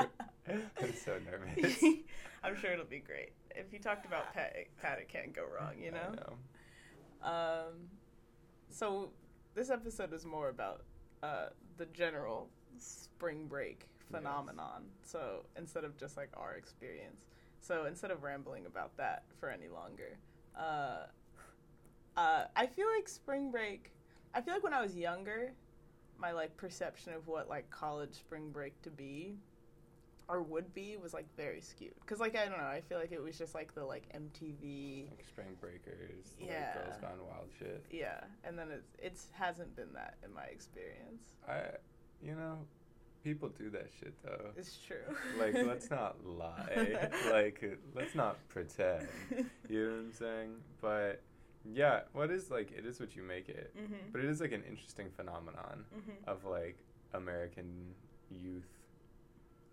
[0.81, 1.83] I'm so nervous.
[2.43, 3.33] I'm sure it'll be great.
[3.51, 6.11] If you talked about Pat, Pat, it can't go wrong, you know.
[6.11, 7.29] know.
[7.29, 7.73] Um,
[8.69, 9.11] so
[9.53, 10.83] this episode is more about
[11.21, 14.83] uh, the general spring break phenomenon.
[15.03, 17.25] So instead of just like our experience,
[17.59, 20.17] so instead of rambling about that for any longer,
[20.57, 21.05] uh,
[22.15, 23.91] uh, I feel like spring break.
[24.33, 25.53] I feel like when I was younger,
[26.17, 29.35] my like perception of what like college spring break to be
[30.29, 33.11] or would be was like very skewed because like i don't know i feel like
[33.11, 36.71] it was just like the like mtv Like Spring Breakers, Yeah.
[36.77, 37.83] like Girls Gone Wild shit.
[37.91, 41.63] yeah and then it's it's hasn't been that in my experience I,
[42.25, 42.59] you know,
[43.23, 44.49] people do that shit though.
[44.57, 44.97] it's true
[45.39, 47.09] like, let's not lie.
[47.31, 47.63] like,
[47.95, 49.07] let's not pretend.
[49.69, 50.49] You know what I'm saying?
[50.81, 51.21] But
[51.73, 53.73] yeah, what is like it is what you make it.
[53.77, 54.11] Mhm.
[54.11, 56.27] But it is like an interesting phenomenon Mhm.
[56.27, 56.77] of like
[57.13, 57.93] American
[58.29, 58.67] youth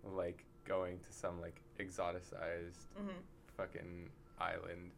[0.03, 3.13] like going to some like exoticized Mhm.
[3.57, 4.09] fucking
[4.39, 4.91] island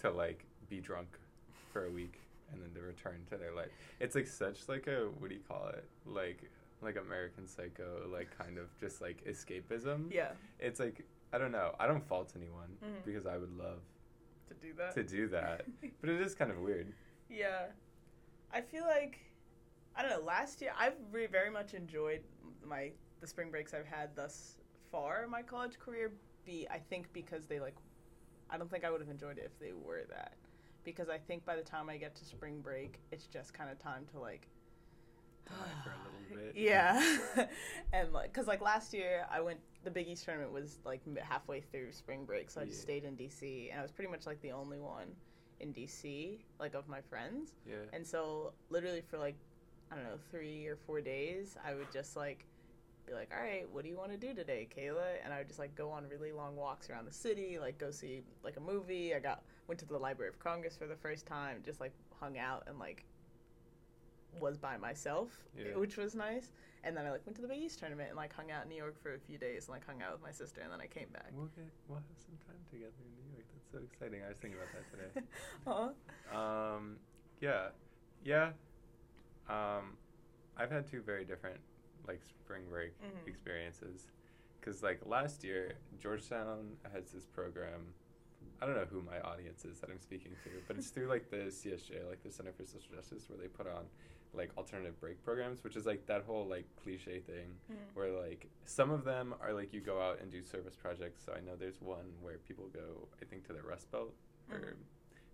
[0.00, 1.08] to like be drunk
[1.72, 2.18] for a week
[2.50, 3.70] and then to return to their life.
[4.00, 5.84] It's like such like a what do you call it?
[6.04, 6.50] Like
[6.82, 10.12] like American Psycho, like kind of just like escapism.
[10.12, 10.32] Yeah.
[10.58, 11.74] It's like I don't know.
[11.80, 13.04] I don't fault anyone Mhm.
[13.04, 13.80] because I would love
[14.48, 14.94] To do that.
[14.94, 15.64] to do that,
[16.00, 16.92] but it is kind of weird.
[17.30, 17.66] Yeah.
[18.52, 19.18] I feel like
[19.94, 22.22] I don't know, last year I've re- very much enjoyed
[22.64, 24.56] my the spring breaks I've had thus
[24.90, 26.12] far in my college career
[26.44, 27.76] be I think because they like
[28.50, 30.34] I don't think I would have enjoyed it if they were that.
[30.84, 33.78] Because I think by the time I get to spring break, it's just kind of
[33.78, 34.48] time to like
[36.34, 36.62] Die for a little bit.
[37.36, 37.46] yeah.
[37.92, 41.60] and like cuz like last year I went the Big East tournament was like halfway
[41.60, 42.82] through spring break, so I just Yeah.
[42.84, 45.14] stayed in DC and I was pretty much like the only one
[45.60, 47.54] in DC like of my friends.
[47.66, 47.76] Yeah.
[47.92, 49.36] And so, literally for like,
[49.90, 52.46] I don't know, three or four days, I would just like
[53.06, 55.16] be like, all right, what do you want to do today, Kayla?
[55.24, 57.90] And I would just like go on really long walks around the city, like go
[57.90, 59.14] see like a movie.
[59.14, 62.38] I got went to the Library of Congress for the first time, just like hung
[62.38, 63.04] out and like
[64.40, 65.76] was by myself, Yeah.
[65.76, 66.50] which was nice.
[66.84, 68.68] And then I like went to the Big East tournament and like hung out in
[68.68, 70.80] New York for a few days and like hung out with my sister and then
[70.80, 71.30] I came back.
[71.32, 73.46] We'll get we'll have some time together in New York.
[73.54, 74.22] That's so exciting.
[74.24, 75.26] I was thinking about that today.
[76.34, 76.74] Aw.
[76.74, 76.96] Um,
[77.40, 77.68] yeah,
[78.24, 78.50] yeah.
[79.48, 79.96] Um,
[80.56, 81.60] I've had two very different
[82.08, 83.28] like spring break Mhm.
[83.28, 84.08] experiences.
[84.60, 87.94] Cause like last year, Georgetown has this program.
[88.60, 91.30] I don't know who my audience is that I'm speaking to, but it's through like
[91.30, 93.86] the CSJ, like the Center for Social Justice, where they put on
[94.34, 97.76] like alternative break programs, which is like that whole like cliche thing Mhm.
[97.94, 101.22] where like some of them are like you go out and do service projects.
[101.24, 104.14] So I know there's one where people go, I think, to the Rust Belt
[104.50, 104.76] or Mhm.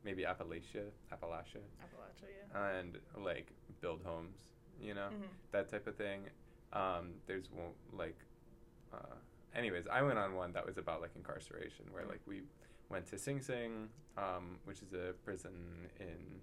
[0.05, 2.69] maybe Appalachia, Appalachia, Appalachia, yeah.
[2.79, 4.45] and like build homes,
[4.81, 5.29] you know, Mhm.
[5.53, 6.29] that type of thing.
[6.73, 8.17] Um, there's one like,
[8.93, 9.15] uh,
[9.55, 12.09] anyways, I went on one that was about like incarceration, where Mhm.
[12.11, 12.43] like we
[12.89, 16.43] went to Sing Sing, um, which is a prison in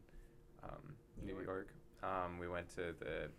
[0.63, 1.45] um, New New York.
[1.45, 1.73] York.
[2.05, 3.29] Um, we went to the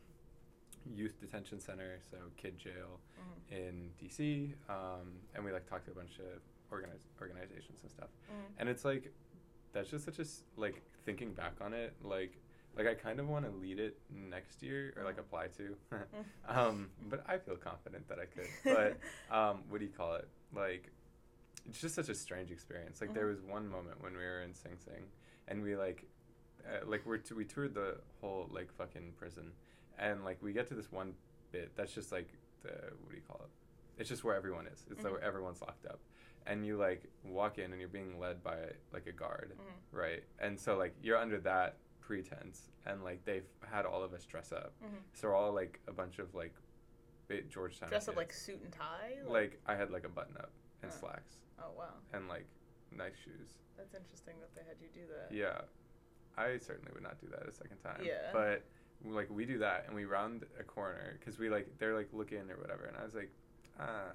[0.95, 3.53] youth detention center, so kid jail Mhm.
[3.57, 8.11] in DC, um, and we like talked to a bunch of organiz- organizations and stuff.
[8.31, 8.45] Mhm.
[8.59, 9.13] And it's like
[9.73, 12.37] that's just such a s- like thinking back on it, like
[12.77, 15.21] like I kind of want to lead it next year or like Mhm.
[15.21, 16.07] apply to, Mm.
[16.47, 18.49] um, but I feel confident that I could.
[18.65, 18.99] But
[19.31, 20.29] um, what do you call it?
[20.53, 20.91] Like
[21.65, 23.01] it's just such a strange experience.
[23.01, 23.31] Like there Mhm.
[23.31, 25.11] was one moment when we were in Sing Sing,
[25.49, 26.05] and we like
[26.67, 29.53] uh, like we're t- we toured the whole like fucking prison,
[29.99, 31.15] and like we get to this one
[31.53, 32.29] bit that's just like
[32.63, 33.51] the what do you call it?
[34.01, 34.85] It's just where everyone is.
[34.91, 35.17] It's like Mhm.
[35.17, 36.01] where everyone's locked up,
[36.47, 39.99] and you like walk in and you're being led by like a guard, Mhm.
[39.99, 40.25] right?
[40.39, 44.53] And so like you're under that pretense, and like they've had all of us dress
[44.53, 45.03] up, Mhm.
[45.13, 46.55] so we're all like a bunch of like
[47.29, 49.19] bit Georgetown Dress up like suit and tie.
[49.25, 50.53] like I had like a button up
[50.83, 50.97] and Huh.
[50.99, 52.47] slacks oh wow, and like
[52.93, 53.55] nice shoes.
[53.77, 55.33] that's interesting that they had you do that.
[55.33, 55.63] Yeah,
[56.37, 58.03] I certainly would not do that a second time.
[58.05, 58.31] Yeah.
[58.33, 58.64] But
[59.05, 62.51] like we do that and we round a corner because we like they're like looking
[62.51, 63.31] or whatever, and I was like,
[63.81, 64.12] ah.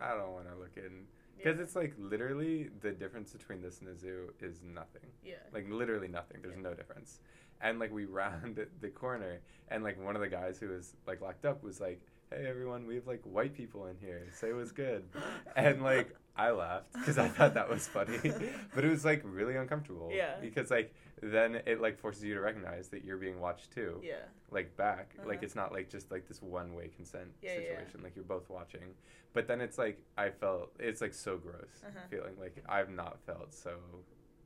[0.00, 1.04] I don't want to look in
[1.36, 1.62] because Yeah.
[1.62, 5.10] it's like literally the difference between this and a zoo is nothing.
[5.24, 5.34] yeah.
[5.52, 6.38] Like literally nothing.
[6.42, 6.62] There's Yeah.
[6.62, 7.20] no difference.
[7.60, 11.20] And like we round the corner, and like one of the guys who was like
[11.20, 14.26] locked up was like, "Hey everyone, we have like white people in here.
[14.32, 15.04] Say what's good."
[15.56, 18.18] and like I laughed because I thought that was funny,
[18.74, 20.10] but it was like really uncomfortable.
[20.12, 20.34] Yeah.
[20.40, 20.92] Because like
[21.22, 24.00] then it like forces you to recognize that you're being watched too.
[24.02, 24.24] yeah.
[24.50, 25.44] Like back, like Uh-huh.
[25.44, 27.58] it's not like just like this one way consent Yeah, yeah.
[27.60, 28.02] situation.
[28.02, 28.94] Like you're both watching,
[29.32, 32.00] but then it's like I felt it's like so gross Uh-huh.
[32.10, 33.78] feeling like I've not felt so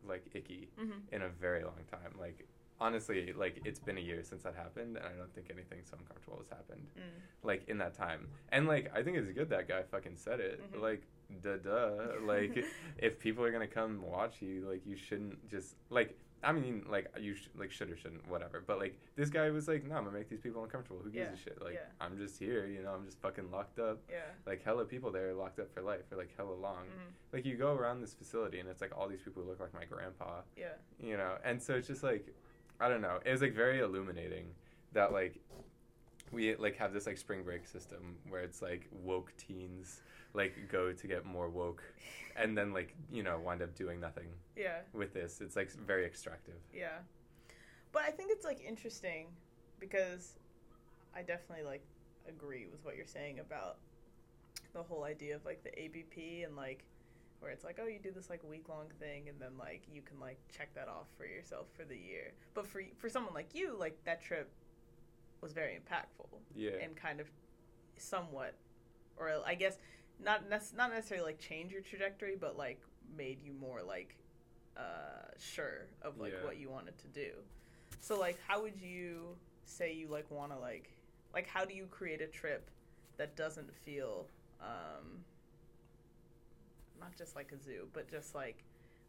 [0.06, 1.00] like icky Mhm.
[1.12, 2.12] in a very long time.
[2.18, 2.46] Like
[2.78, 5.96] honestly, like it's been a year since that happened, and I don't think anything so
[5.98, 7.20] uncomfortable has happened Mm.
[7.42, 8.28] like in that time.
[8.50, 10.60] And like I think it's good that guy fucking said it.
[10.72, 10.80] Mhm.
[10.82, 11.02] Like
[11.40, 12.20] duh duh.
[12.20, 12.64] Like
[12.98, 16.18] if people are gonna come watch you, like you shouldn't just like.
[16.44, 18.62] I mean, like you sh- like should or shouldn't, whatever.
[18.66, 21.00] But like this guy was like, no, I'm gonna make these people uncomfortable.
[21.02, 21.62] Who gives Yeah, a shit?
[21.62, 21.80] Like yeah.
[22.00, 22.90] I'm just here, you know.
[22.92, 24.00] I'm just fucking locked up.
[24.10, 24.18] Yeah.
[24.46, 26.84] Like hella people there locked up for life for like hella long.
[26.84, 27.12] Mhm.
[27.32, 29.74] Like you go around this facility and it's like all these people who look like
[29.74, 30.68] my grandpa Yeah.
[31.00, 32.26] you know and so it's just like
[32.80, 34.46] i don't know it was like very illuminating
[34.92, 35.40] that like
[36.32, 40.02] we like have this like spring break system where it's like woke teens
[40.34, 41.82] like go to get more woke
[42.36, 44.80] and then like you know wind up doing nothing Yeah.
[44.92, 46.98] with this it's like very extractive Yeah.
[47.92, 49.28] But I think it's like interesting
[49.80, 50.34] because
[51.14, 51.82] I definitely like
[52.28, 53.78] agree with what you're saying about
[54.74, 56.84] the whole idea of like the ABP and like
[57.40, 60.00] where it's like, oh, you do this like week long thing, and then like you
[60.02, 62.32] can like check that off for yourself for the year.
[62.54, 64.50] But for for someone like you, like that trip
[65.40, 66.70] was very impactful Yeah.
[66.82, 67.28] and kind of
[67.96, 68.54] somewhat,
[69.16, 69.78] or I guess
[70.18, 72.80] not nec- not necessarily like change your trajectory, but like
[73.16, 74.16] made you more like
[74.76, 76.44] uh, sure of like Yeah.
[76.44, 77.32] what you wanted to do.
[78.00, 80.90] So like, how would you say you like want to like
[81.34, 82.70] like how do you create a trip
[83.16, 84.26] that doesn't feel
[84.60, 85.24] um,
[87.00, 88.62] not just like a zoo, but just like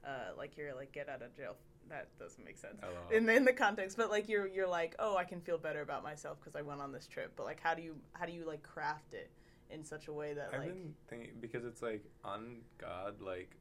[0.06, 1.56] uh, like you're like get out of jail.
[1.90, 2.80] That doesn't make sense
[3.12, 5.82] in the, in the context, but like you're you're like oh I can feel better
[5.82, 7.34] about myself because I went on this trip.
[7.36, 9.30] But like how do you how do you like craft it
[9.70, 13.56] in such a way that I've like been thinking because it's like on God, like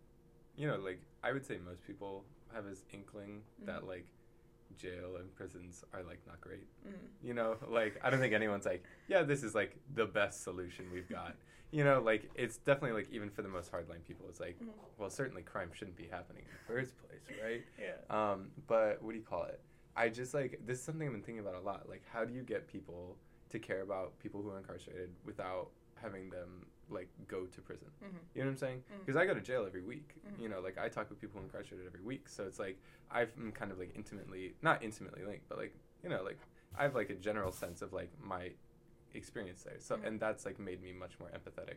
[0.56, 3.88] you know, like I would say most people have this inkling that Mhm.
[3.88, 4.06] like
[4.78, 6.66] jail and prisons are like not great.
[6.86, 10.42] mm, You know, like I don't think anyone's like, yeah, this is like the best
[10.42, 11.34] solution we've got.
[11.70, 14.68] you know, like it's definitely like even for the most hardline people, it's like, Mhm.
[14.98, 17.64] well, certainly crime shouldn't be happening in the first place, right?
[17.78, 17.94] yeah
[18.32, 19.60] Um, but what do you call it?
[19.96, 21.88] I just like this is something I've been thinking about a lot.
[21.88, 23.16] Like, how do you get people
[23.50, 27.88] to care about people who are incarcerated without having them like go to prison?
[28.02, 28.08] Mhm.
[28.34, 28.84] You know what I'm saying?
[29.00, 30.14] Because I go to jail every week.
[30.26, 30.38] Mhm.
[30.40, 32.28] You know, like I talk with people who are incarcerated every week.
[32.28, 32.78] So it's like
[33.10, 36.38] I'm kind of like intimately, not intimately linked, but like you know, like
[36.78, 38.52] I have like a general sense of like my
[39.16, 39.78] experience there.
[39.80, 40.06] So Mhm.
[40.06, 41.76] and that's like made me much more empathetic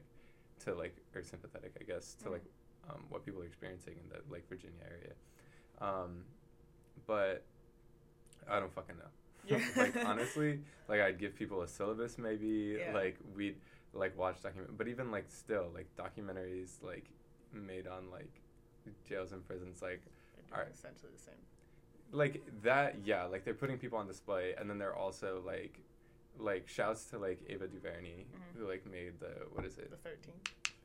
[0.65, 2.31] to like or sympathetic, I guess, to Mhm.
[2.33, 2.45] like
[2.89, 5.13] um, what people are experiencing in the like Virginia area.
[5.79, 6.25] Um,
[7.05, 7.43] but
[8.47, 9.11] I don't fucking know.
[9.45, 9.59] Yeah.
[9.77, 12.77] like honestly, like I'd give people a syllabus maybe.
[12.79, 12.93] Yeah.
[12.93, 13.59] Like we'd
[13.93, 17.05] like watch document, but even like still like documentaries like
[17.53, 18.41] made on like
[19.05, 20.01] jails and prisons like
[20.51, 21.35] they're essentially the same.
[22.11, 25.79] like that yeah like they're putting people on display and then they're also like
[26.37, 28.57] like shouts to like Ava DuVernay Mhm.
[28.57, 30.35] who like made the what is it The thirteen.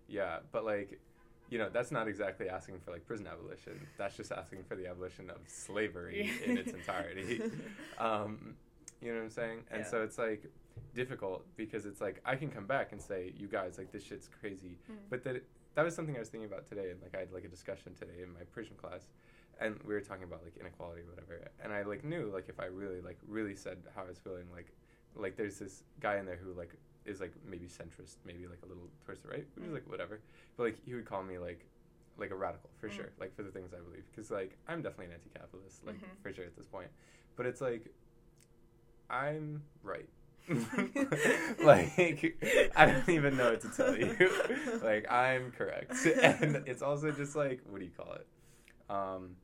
[0.09, 1.00] yeah but like
[1.50, 4.87] you know that's not exactly asking for like prison abolition that's just asking for the
[4.87, 7.42] abolition of slavery in its entirety
[7.98, 8.57] um,
[9.00, 9.64] you know what I'm saying?
[9.70, 9.90] And Yeah.
[9.90, 10.50] so it's like
[10.94, 14.28] difficult because it's like I can come back and say, you guys, like this shit's
[14.28, 14.78] crazy.
[14.90, 14.96] Mhm.
[15.11, 15.42] But that
[15.74, 16.90] that was something I was thinking about today.
[16.90, 19.09] And like I had like a discussion today in my Persian class,
[19.61, 21.48] and we were talking about like inequality or whatever.
[21.62, 24.46] And I like knew like if I really like really said how I was feeling,
[24.50, 24.72] like
[25.16, 26.74] like there's this guy in there who like
[27.05, 29.74] is like maybe centrist, maybe like a little towards the right, which is Mm.
[29.74, 30.20] like whatever.
[30.57, 31.64] But like he would call me like
[32.16, 32.92] like a radical for Mm.
[32.92, 36.22] sure, like for the things I believe, because like I'm definitely an anti-capitalist, like Mhm.
[36.22, 36.88] for sure at this point.
[37.37, 37.87] But it's like
[39.11, 40.09] I'm right.
[41.62, 44.14] like I don't even know what to tell you.
[44.83, 48.27] like I'm correct, and it's also just like what do you call it?
[48.90, 49.37] Um,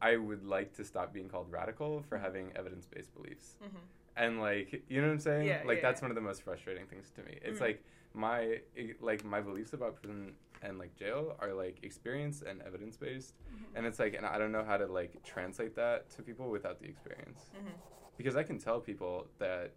[0.00, 3.80] I would like to stop being called radical for having evidence-based beliefs, Mhm.
[4.18, 5.46] And like you know what I'm saying?
[5.46, 6.04] Yeah, like yeah, that's yeah.
[6.06, 7.38] one of the most frustrating things to me.
[7.42, 7.62] It's Mhm.
[7.62, 8.60] like my
[9.00, 13.76] like my beliefs about prison and like jail are like experience and evidence-based, Mhm.
[13.76, 16.80] and it's like and I don't know how to like translate that to people without
[16.80, 17.72] the experience Mhm.
[18.16, 19.72] because I can tell people that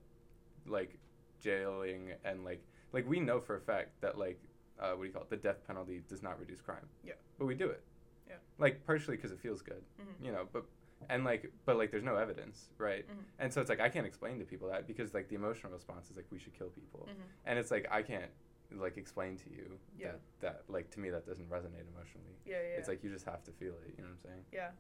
[0.65, 0.97] like
[1.39, 4.39] jailing and like like we know for a fact that like
[4.79, 7.13] uh, what do you call it the death penalty does not reduce crime Yeah.
[7.37, 7.83] but we do it
[8.27, 8.35] Yeah.
[8.57, 10.25] like partially because it feels good Mhm.
[10.25, 10.65] you know but
[11.09, 13.23] and like but like there's no evidence right Mhm.
[13.39, 16.09] and so it's like I can't explain to people that because like the emotional response
[16.09, 17.23] is like we should kill people Mhm.
[17.45, 18.31] and it's like I can't
[18.73, 20.11] like explain to you Yeah.
[20.11, 22.77] that that like to me that doesn't resonate emotionally Yeah, yeah.
[22.77, 24.71] it's like you just have to feel it you know what I'm saying Yeah.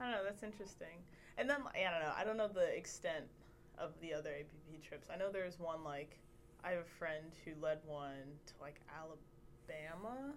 [0.00, 1.04] I don't know, that's interesting.
[1.38, 3.26] And then, I don't know, I don't know the extent
[3.78, 5.08] of the other ABP trips.
[5.08, 6.18] I know there's one, like,
[6.64, 8.80] I have a friend who led one to, like,
[9.68, 10.34] Alabama.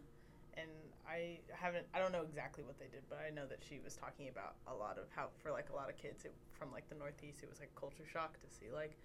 [0.58, 0.72] And
[1.08, 3.96] I haven't, I don't know exactly what they did, but I know that she was
[3.96, 6.90] talking about a lot of how, for, like, a lot of kids it, from, like,
[6.90, 8.98] the Northeast, it was, like, culture shock to see, like,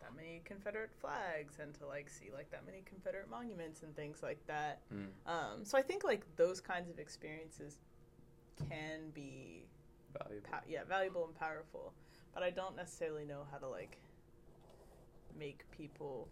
[0.00, 4.22] that many Confederate flags and to, like, see, like, that many Confederate monuments and things
[4.22, 4.80] like that.
[4.94, 5.08] Mm.
[5.26, 7.78] Um, so I think like those kinds of experiences
[8.68, 9.64] can be
[10.12, 11.92] valuable pow- yeah valuable and powerful,
[12.34, 13.98] but I don't necessarily know how to like
[15.38, 16.28] make people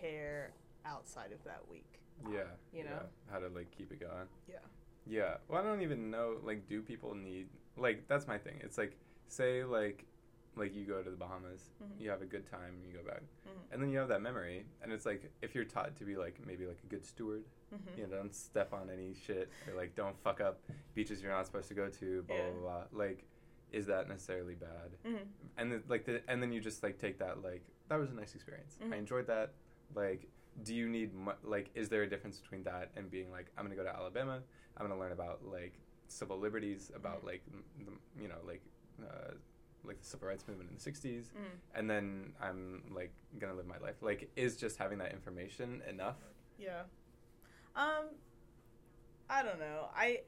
[0.00, 0.52] care
[0.84, 1.99] outside of that week.
[2.28, 2.40] Yeah.
[2.72, 2.90] You know?
[2.90, 3.32] yeah.
[3.32, 4.26] How to like keep it going.
[4.48, 4.56] Yeah.
[5.06, 5.34] Yeah.
[5.48, 6.36] Well, I don't even know.
[6.42, 8.56] Like, do people need like that's my thing.
[8.60, 8.96] It's like
[9.28, 10.04] say like
[10.56, 12.00] like you go to the Bahamas, Mhm.
[12.00, 13.50] you have a good time, you go back, Mhm.
[13.72, 16.44] and then you have that memory, and it's like if you're taught to be like
[16.44, 17.96] maybe like a good steward, Mhm.
[17.96, 20.60] you know, don't step on any shit or like don't fuck up
[20.94, 22.50] beaches you're not supposed to go to, blah Yeah.
[22.50, 22.98] blah blah.
[23.04, 23.24] Like,
[23.70, 24.90] is that necessarily bad?
[25.04, 25.26] Mhm.
[25.56, 28.14] and then like the and then you just like take that like that was a
[28.14, 29.52] nice experience i enjoyed that
[29.94, 30.28] like
[30.64, 33.64] do you need mu- like is there a difference between that and being like i'm
[33.64, 34.40] gonna go to alabama
[34.76, 35.74] i'm gonna learn about like
[36.08, 37.26] civil liberties about Mhm.
[37.26, 37.42] like
[37.86, 38.60] the, you know like
[39.02, 39.32] uh,
[39.84, 41.58] like the civil rights movement in the 60s Mhm.
[41.74, 46.16] and then i'm like gonna live my life like is just having that information enough
[46.58, 46.82] Yeah.
[47.74, 48.06] Um,
[49.30, 49.88] I don't know.
[49.94, 50.22] I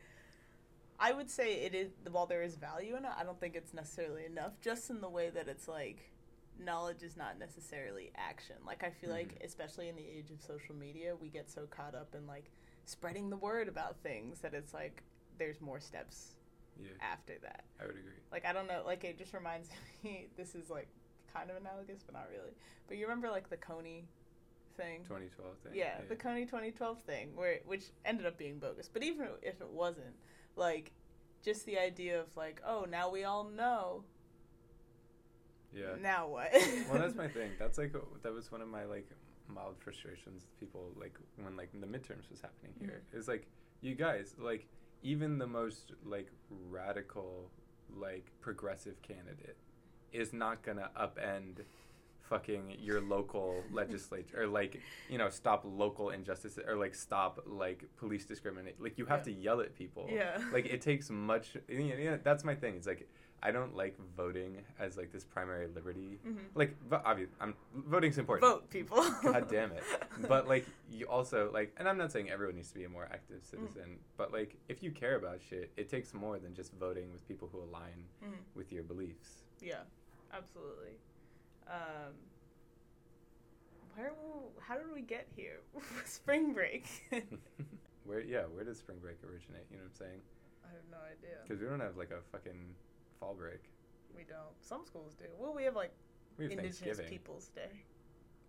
[0.98, 3.74] I would say it is while there is value in it, I don't think it's
[3.74, 4.52] necessarily enough.
[4.60, 6.11] Just in the way that it's like
[6.58, 8.56] knowledge is not necessarily action.
[8.66, 9.44] Like I feel like Mhm.
[9.44, 12.50] especially in the age of social media, we get so caught up in like
[12.84, 15.02] spreading the word about things that it's like
[15.38, 16.36] there's more steps
[16.78, 17.64] Yeah, after that.
[17.80, 18.12] I would agree.
[18.30, 19.68] Like I don't know, like it just reminds
[20.04, 20.88] me this is like
[21.32, 22.52] kind of analogous but not really.
[22.86, 24.04] But you remember like the Kony
[24.76, 25.02] thing?
[25.04, 25.74] 2012 thing.
[25.74, 28.88] Yeah, the Kony 2012 thing, where which ended up being bogus.
[28.88, 30.16] But even if it wasn't,
[30.56, 30.92] like,
[31.42, 34.04] just the idea of like, oh, now we all know.
[35.74, 35.94] Yeah.
[36.00, 36.50] Now what?
[36.90, 37.50] well, that's my thing.
[37.58, 39.08] That's like that was one of my like
[39.48, 40.42] mild frustrations.
[40.42, 43.02] with People like when like the midterms was happening here.
[43.12, 43.18] Mhm.
[43.18, 43.46] It's like
[43.80, 44.66] you guys like
[45.02, 46.28] even the most like
[46.70, 47.50] radical
[47.96, 49.56] like progressive candidate
[50.12, 51.62] is not gonna upend
[52.22, 54.80] fucking your local legislature or like
[55.10, 59.34] you know stop local injustice or like stop like police discriminate like you have Yeah.
[59.34, 60.38] to yell at people Yeah.
[60.52, 63.08] like it takes much you know, that's my thing it's like
[63.42, 66.38] i don't like voting as like this primary liberty Mhm.
[66.54, 68.98] like vo- obviously i'm voting's important Vote, people.
[69.22, 69.82] god damn it
[70.28, 73.08] but like you also like and i'm not saying everyone needs to be a more
[73.12, 77.10] active citizen but like if you care about shit it takes more than just voting
[77.12, 78.38] with people who align Mhm.
[78.54, 79.82] with your beliefs Yeah,
[80.32, 80.94] absolutely.
[81.68, 82.14] Um,
[83.94, 84.12] where?
[84.22, 85.60] will- How did we get here?
[86.04, 86.86] Spring break.
[88.04, 90.20] where yeah where does spring break originate you know what i'm saying
[90.64, 91.38] I have no idea.
[91.46, 92.74] because we don't have like a fucking
[93.22, 93.62] fall break
[94.16, 94.54] We don't.
[94.60, 95.24] Some schools do.
[95.38, 95.92] Well, we have like
[96.38, 97.70] we have Indigenous Peoples Day.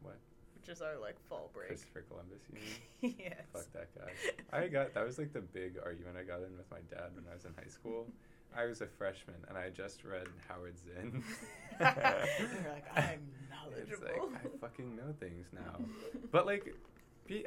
[0.01, 0.17] What?
[0.55, 1.67] Which is our like fall break.
[1.67, 3.45] christopher columbus you mean yes.
[3.53, 4.11] Fuck that guy.
[4.57, 7.25] I got that was like the big argument I got in with my dad when
[7.29, 8.07] I was in high school.
[8.55, 11.23] I was a freshman and I just read Howard Zinn.
[11.79, 11.87] You're
[12.71, 13.21] like, I'm
[13.77, 14.29] It's knowledgeable.
[14.31, 15.83] like I fucking know things now.
[16.31, 16.75] But like,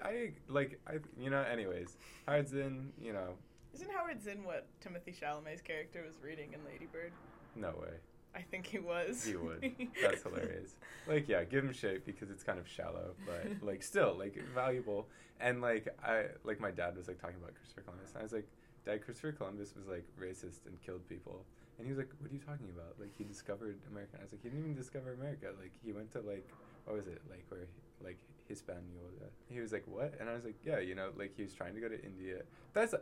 [0.03, 1.43] I like I you know.
[1.43, 3.35] Anyways, Howard Zinn, you know,
[3.77, 7.13] Isn't Howard Zinn what Timothy Chalamet's character was reading in Lady Bird?
[7.55, 7.93] no way.
[8.35, 9.25] I think he was.
[9.25, 9.63] He would.
[10.03, 10.77] That's hilarious.
[11.07, 15.09] Like, yeah, give him shit because it's kind of shallow, but like still like valuable.
[15.41, 18.33] And like I like my dad was like talking about Christopher Columbus, and I was
[18.33, 18.49] like,
[18.87, 21.45] Dad, Christopher Columbus was like racist and killed people.
[21.79, 22.97] And he was like, What are you talking about?
[22.99, 24.13] Like he discovered America.
[24.15, 25.49] And I was like, He didn't even discover America.
[25.61, 26.49] Like he went to like
[26.85, 27.69] what was it like where
[28.03, 29.29] like Hispaniola.
[29.49, 30.15] He was like, What?
[30.21, 32.43] And I was like, Yeah, you know, like he was trying to go to India.
[32.75, 32.95] That's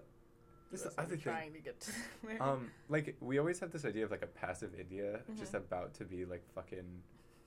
[0.74, 1.20] this is the other thing.
[1.22, 1.90] trying to get to.
[2.40, 5.58] Um, like we always have this idea of like a passive India just Mhm.
[5.58, 7.02] about to be like fucking,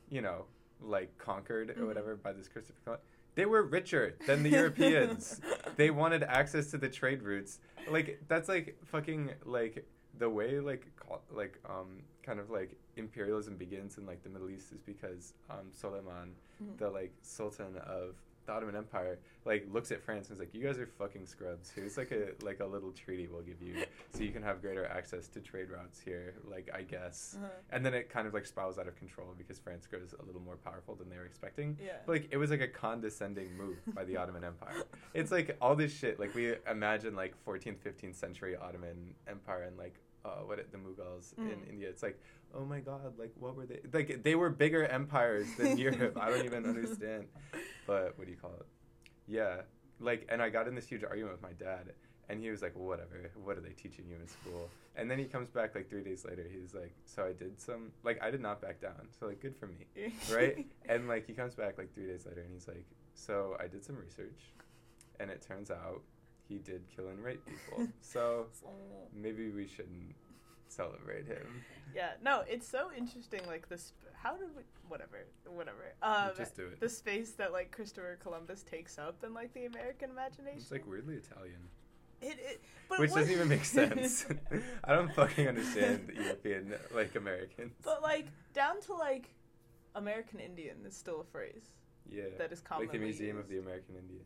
[0.10, 0.46] you know,
[0.82, 1.88] like conquered or Mhm.
[1.88, 3.06] whatever by this Christopher Columbus.
[3.36, 5.40] They were richer than the Europeans.
[5.76, 7.60] they wanted access to the trade routes.
[7.90, 9.86] Like that's like fucking like
[10.18, 14.50] the way like co- like um kind of like imperialism begins in like the Middle
[14.50, 16.78] East is because um Suleiman, Mhm.
[16.78, 18.16] the like sultan of
[18.48, 21.72] the Ottoman Empire, like looks at France and is like, "You guys are fucking scrubs.
[21.74, 23.84] Here's like a like a little treaty we'll give you,
[24.14, 26.34] so you can have greater access to trade routes here.
[26.50, 27.50] Like I guess." Uh-huh.
[27.72, 30.42] And then it kind of like spirals out of control because France grows a little
[30.42, 31.78] more powerful than they were expecting.
[31.84, 31.92] Yeah.
[32.06, 34.84] But, like it was like a condescending move by the Ottoman Empire.
[35.14, 36.20] It's like all this shit.
[36.20, 39.96] Like we imagine like 14th, 15th century Ottoman Empire and like
[40.28, 41.70] uh, what it, the Mughals in Mhm.
[41.70, 41.90] India.
[41.90, 42.20] It's like,
[42.54, 43.80] oh my god, like what were they?
[43.94, 46.18] Like they were bigger empires than Europe.
[46.20, 47.28] I don't even understand.
[47.86, 48.66] But what do you call it?
[49.28, 49.62] Yeah,
[50.00, 51.94] like, and I got in this huge argument with my dad,
[52.30, 53.30] and he was like, well, "Whatever.
[53.44, 56.26] What are they teaching you in school?" And then he comes back like three days
[56.26, 56.46] later.
[56.52, 57.92] He's like, "So I did some.
[58.04, 59.08] Like, I did not back down.
[59.20, 59.86] So like, good for me."
[60.34, 60.66] right?
[60.90, 63.84] And like he comes back like three days later and he's like, So I did
[63.84, 64.40] some research
[65.20, 66.02] and it turns out
[66.48, 67.88] he did kill and rape people.
[68.02, 68.48] So
[69.14, 70.16] maybe we shouldn't
[70.70, 71.64] celebrate him.
[71.96, 72.12] yeah.
[72.24, 73.42] No, it's so interesting.
[73.48, 73.94] Like this.
[74.14, 74.64] How did we?
[74.88, 75.26] Whatever.
[75.46, 75.94] Whatever.
[76.02, 76.80] Um, Just do it.
[76.80, 80.60] the space that like Christopher Columbus takes up in like the American imagination.
[80.60, 81.60] It's like weirdly Italian.
[82.20, 84.26] It, it, but Which what- doesn't even make sense.
[84.84, 87.74] I don't fucking understand the European like Americans.
[87.84, 89.30] But like down to like
[89.96, 91.66] American Indian is still a phrase,
[92.10, 92.24] Yeah.
[92.40, 93.60] that is like the Museum of the.
[93.60, 94.26] American Indian.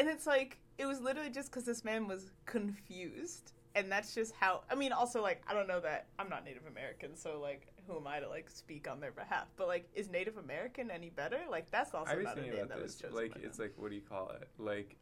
[0.00, 4.34] And it's like it was literally just because this man was confused, and that's just
[4.40, 4.62] how.
[4.70, 7.96] I mean, also like I don't know that I'm not Native American, so like who
[7.96, 9.46] am I to like speak on their behalf?
[9.56, 11.38] But like, is Native American any better?
[11.50, 13.02] Like that's also I was not a thinking name about that was this.
[13.02, 13.16] chosen.
[13.16, 13.66] Like by it's them.
[13.66, 14.48] like what do you call it?
[14.58, 14.96] Like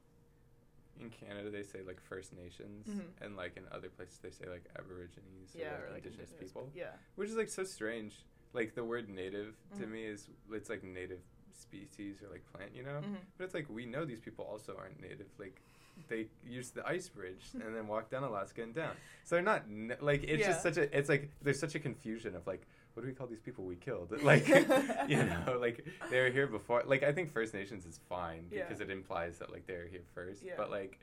[1.00, 3.24] in Canada they say like First Nations Mhm.
[3.24, 6.30] and like in other places they say like Aborigines yeah, or like or like indigenous,
[6.32, 6.70] indigenous people.
[6.74, 8.16] Yeah, Which is like so strange.
[8.52, 9.90] Like the word native to Mhm.
[9.92, 11.20] me is it's like native
[11.58, 13.00] species or like plant, you know?
[13.00, 13.16] Mhm.
[13.36, 15.26] But it's like we know these people also aren't native.
[15.38, 15.60] Like
[16.08, 18.92] they use the ice bridge and then walk down Alaska and down.
[19.24, 19.64] So they're not
[20.00, 23.08] like it's just such a it's like there's such a confusion of like what do
[23.08, 24.10] we call these people we killed?
[24.22, 24.48] Like
[25.08, 26.82] you know, like they were here before.
[26.86, 28.64] Like I think First Nations is fine Yeah.
[28.64, 30.42] because it implies that like they were here first.
[30.44, 30.54] Yeah.
[30.56, 30.98] But like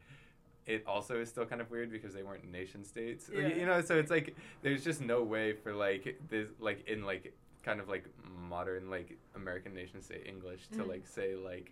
[0.65, 3.29] it also is still kind of weird because they weren't nation states.
[3.31, 3.47] Yeah.
[3.47, 7.33] You know, so it's like there's just no way for like this like in like
[7.65, 8.05] kind of like
[8.47, 10.87] modern like American nation state English to Mhm.
[10.87, 11.71] like say like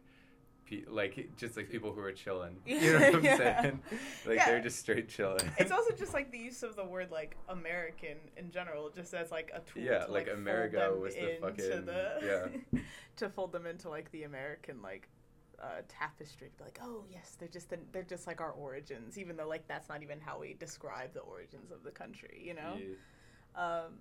[0.65, 2.55] pe- like just like people who are chilling.
[2.65, 3.37] You know what I'm yeah.
[3.37, 3.79] saying?
[4.25, 4.45] Like Yeah.
[4.47, 5.47] they're just straight chilling.
[5.59, 9.31] It's also just like the use of the word like American in general, just as
[9.31, 9.83] like a tool.
[9.83, 12.79] Yeah, to, like, fold Amerigo them was the fucking- the- yeah.
[13.17, 15.07] to fold them into like the American like
[15.61, 16.49] uh, tapestry.
[16.49, 19.47] To be like, oh yes, they're just the, they're just like our origins, even though
[19.47, 22.41] like that's not even how we describe the origins of the country.
[22.43, 22.73] You know.
[22.79, 22.95] Yeah.
[23.55, 23.99] Um,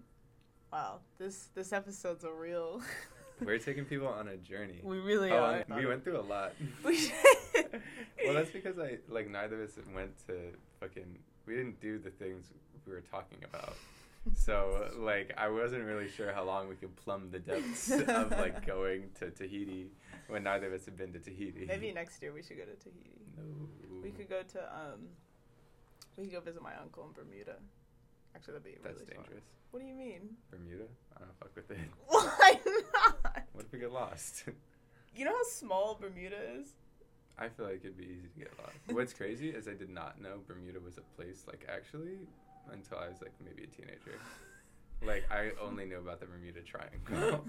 [0.73, 2.81] wow, this this episode's a real.
[3.41, 4.81] We're taking people on a journey.
[4.85, 5.65] we really Oh, are.
[5.77, 6.53] we went through a lot.
[6.85, 7.13] We
[8.25, 10.35] well, that's because I like neither of us went to
[10.81, 11.19] fucking.
[11.47, 12.51] We didn't do the things
[12.87, 13.75] we were talking about.
[14.37, 18.65] So like I wasn't really sure how long we could plumb the depths of like
[18.65, 19.91] going to Tahiti
[20.29, 21.65] when neither of us had been to Tahiti.
[21.67, 23.19] Maybe next year we should go to Tahiti.
[23.37, 23.43] No.
[24.05, 25.01] We could go to um,
[26.17, 27.57] we could go visit my uncle in Bermuda.
[28.35, 29.25] Actually, that'd be That's really fun.
[29.25, 29.45] dangerous.
[29.71, 30.37] What do you mean?
[30.51, 30.85] Bermuda?
[31.17, 31.79] I don't fuck with it.
[32.07, 32.61] Why
[32.95, 33.43] not?
[33.53, 34.45] What if we get lost?
[35.15, 36.69] You know how small Bermuda is?
[37.39, 38.73] I feel like it'd be easy to get lost.
[38.97, 42.17] What's crazy is I did not know Bermuda was a place like actually
[42.73, 44.19] until I was like maybe a teenager.
[45.05, 47.45] Like I only knew about the Bermuda Triangle.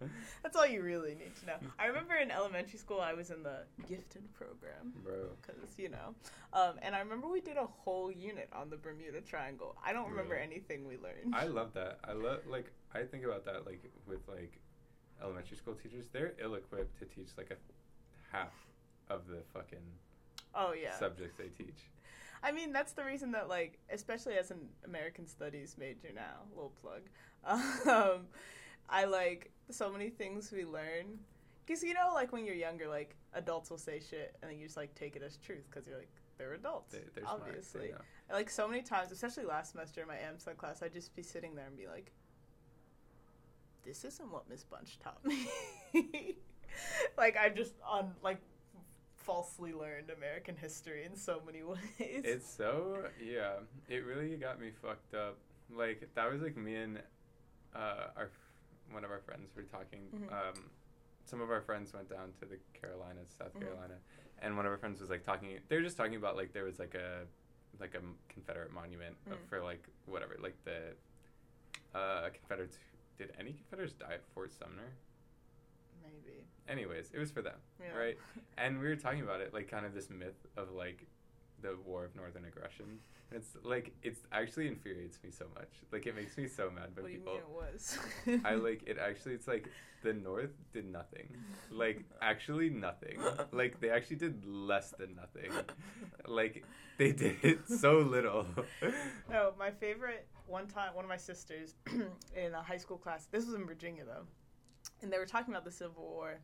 [0.42, 1.56] That's all you really need to know.
[1.78, 5.30] I remember in elementary school I was in the gifted program Bro.
[5.40, 6.14] because you know,
[6.52, 9.76] um, and I remember we did a whole unit on the Bermuda Triangle.
[9.84, 11.34] I don't remember anything we learned.
[11.34, 11.98] I love that.
[12.04, 14.58] I love like I think about that like with like
[15.22, 16.06] elementary school teachers.
[16.12, 18.54] They're ill equipped to teach like a half
[19.08, 19.78] of the fucking
[20.54, 20.98] oh yeah.
[20.98, 21.78] subjects they teach.
[22.42, 26.72] I mean, that's the reason that, like, especially as an American Studies major now, little
[26.80, 27.02] plug,
[27.86, 28.26] um,
[28.90, 31.18] I like so many things we learn.
[31.66, 34.66] Because, you know, like when you're younger, like, adults will say shit and then you
[34.66, 37.48] just, like, take it as truth because you're like, they're adults, They, they're smart, they
[37.50, 37.92] obviously.
[38.32, 41.54] like, so many times, especially last semester in my AMSUN class, I'd just be sitting
[41.54, 42.10] there and be like,
[43.84, 45.46] this isn't what Miss Bunch taught me.
[47.16, 48.38] like, I've just, on, like,
[49.16, 51.78] falsely learned American history in so many ways.
[51.98, 53.52] It's so yeah.
[53.88, 55.36] It really got me fucked up.
[55.72, 56.98] Like that was like me and
[57.76, 58.30] uh, our
[58.92, 60.08] one of our friends were talking.
[60.12, 60.32] Mhm.
[60.32, 60.70] Um,
[61.24, 63.60] some of our friends went down to the Carolinas, South Mhm.
[63.62, 63.98] Carolina,
[64.38, 65.60] and one of our friends was like talking.
[65.68, 67.26] They were just talking about like there was like a
[67.78, 69.46] like a Confederate monument Mm.
[69.48, 70.94] for like whatever like the
[71.94, 72.78] uh, Confederates.
[73.16, 74.92] Did any Confederates die at Fort Sumter?
[76.02, 76.44] Maybe.
[76.68, 77.96] Anyways, it was for them, Yeah.
[77.96, 78.18] right?
[78.58, 81.06] And we were talking about it, like kind of this myth of like
[81.62, 82.98] the War of Northern Aggression.
[83.30, 85.68] And it's like it's actually infuriates me so much.
[85.92, 87.34] Like it makes me so mad when What do you people.
[87.34, 87.98] mean it was?
[88.44, 88.98] I like it.
[89.08, 89.68] Actually, it's like
[90.02, 91.28] the North did nothing.
[91.70, 93.18] Like actually nothing.
[93.52, 95.50] Like they actually did less than nothing.
[96.26, 96.64] Like
[96.98, 98.46] they did so little.
[99.30, 101.74] No, oh, my favorite one time, one of my sisters
[102.34, 103.26] in a high school class.
[103.30, 104.24] This was in Virginia though,
[105.02, 106.40] and they were talking about the Civil War,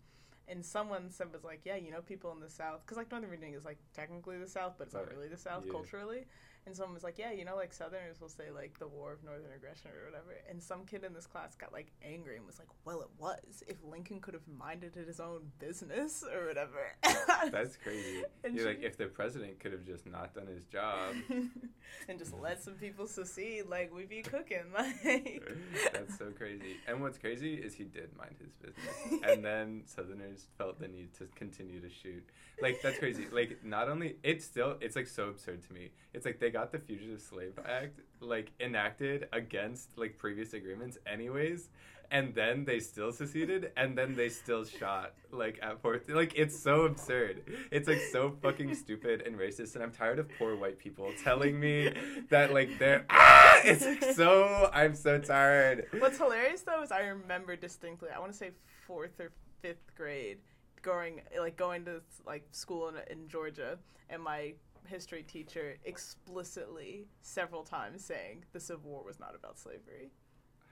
[0.49, 3.31] and someone said was like, yeah, you know, people in the South, because like Northern
[3.31, 5.17] Virginia is like technically the South, but it's not Right.
[5.17, 5.73] really the South Yeah.
[5.73, 6.25] culturally.
[6.67, 9.23] And someone was like, yeah, you know, like Southerners will say like the War of
[9.23, 10.37] Northern Aggression or whatever.
[10.51, 13.63] And some kid in this class got like angry and was like, well, it was.
[13.69, 16.97] If Lincoln could have minded his own business or whatever.
[17.53, 18.25] That's crazy.
[18.43, 21.15] And You're like, if the president could have just not done his job.
[22.09, 25.49] and just let some people secede, like we'd be cooking, like
[25.93, 26.79] That's so crazy.
[26.89, 29.23] And what's crazy is he did mind his business.
[29.23, 32.25] And then Southerners felt the need to continue to shoot.
[32.61, 33.27] Like that's crazy.
[33.31, 35.91] Like not only it's still it's like so absurd to me.
[36.15, 41.69] It's like they got the Fugitive Slave Act like enacted against like previous agreements anyways.
[42.11, 46.09] And then they still seceded, and then they still shot like at Fort.
[46.09, 47.43] Like it's so absurd.
[47.71, 49.75] It's like so fucking stupid and racist.
[49.75, 51.93] And I'm tired of poor white people telling me
[52.31, 53.61] that like they're ah.
[53.65, 54.71] It's like so.
[54.73, 55.89] I'm so tired.
[55.99, 58.09] What's hilarious though is I remember distinctly.
[58.15, 58.53] I want to say
[58.87, 60.39] fourth or fifth grade,
[60.81, 63.79] going like going to like school in, in Georgia,
[64.09, 64.55] and my
[64.87, 70.11] history teacher explicitly several times saying the Civil War was not about slavery.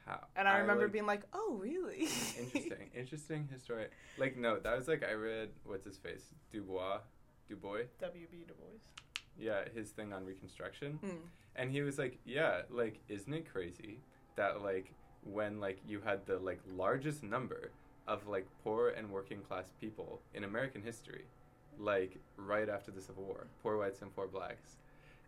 [0.06, 0.24] How?
[0.36, 2.08] And I remember like- being like, "Oh, really?"
[2.38, 3.86] interesting, interesting history.
[4.18, 6.98] Like no, that was like I read what's his face Dubois,
[7.48, 7.84] Dubois.
[8.00, 8.44] W.B.
[8.46, 8.66] Du Bois.
[9.38, 11.16] Yeah, his thing on Reconstruction, Mm.
[11.56, 14.00] and he was like, yeah, like isn't it crazy
[14.36, 14.92] that like
[15.24, 17.70] when like you had the like largest number
[18.06, 21.24] of like poor and working class people in American history,
[21.78, 24.76] like right after the Civil War, poor whites and poor blacks.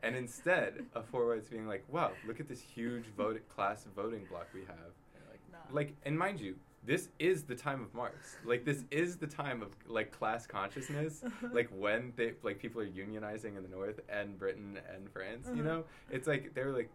[0.02, 4.24] And instead of poor whites being like, wow, look at this huge vote class voting
[4.30, 4.92] block we have,
[5.30, 5.58] like, nah.
[5.74, 8.36] like and mind you this is the time of Marx.
[8.44, 11.24] Like this is the time of like class consciousness.
[11.52, 15.62] like when they like people are unionizing in the north and Britain and France, you
[15.62, 15.64] Mhm.
[15.64, 15.84] know?
[16.10, 16.88] It's like they're like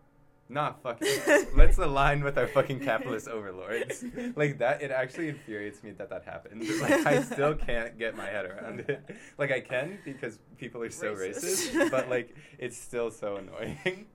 [0.51, 1.55] nah fuck it.
[1.55, 4.03] Let's align with our fucking capitalist overlords.
[4.35, 6.63] Like that it actually infuriates me that that happened.
[6.81, 9.03] Like I still can't get my head around it.
[9.37, 11.71] Like I can because people are so Racist.
[11.71, 14.07] racist, but like it's still so annoying.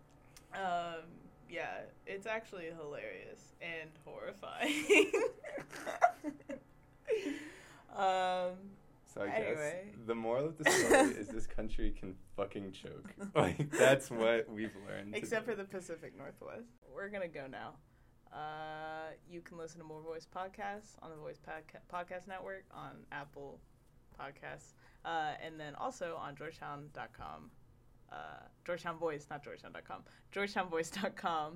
[0.55, 1.03] Um,
[1.49, 5.12] yeah, it's actually hilarious and horrifying.
[7.97, 8.57] um,
[9.17, 9.55] So I Anyway.
[9.95, 13.14] guess the moral of the story is this country can fucking choke.
[13.35, 15.14] Like that's what we've learned.
[15.17, 16.69] except for the Pacific Northwest.
[16.95, 17.75] We're gonna go now.
[18.33, 22.91] Uh, you can listen to More Voice podcasts on the Voice Podca- Podcast Network on
[23.11, 23.59] Apple
[24.21, 24.75] Podcasts,
[25.07, 27.51] uh, and then also on Georgetown.com.
[28.12, 28.17] Uh,
[28.67, 30.03] Georgetown Voice, not Georgetown.com.
[30.35, 31.55] Georgetownvoice.com.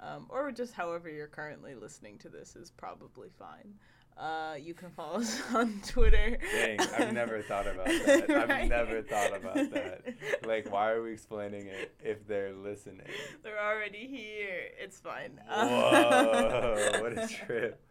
[0.00, 3.74] Um, or just however you're currently listening to this is probably fine.
[4.20, 6.36] Uh, you can follow us on Twitter.
[6.52, 8.30] Dang, I've never thought about that.
[8.50, 10.02] I've never thought about that.
[10.46, 13.06] Like, why are we explaining it if they're listening?
[13.42, 14.60] They're already here.
[14.78, 15.40] It's fine.
[15.48, 17.82] Whoa, what a trip.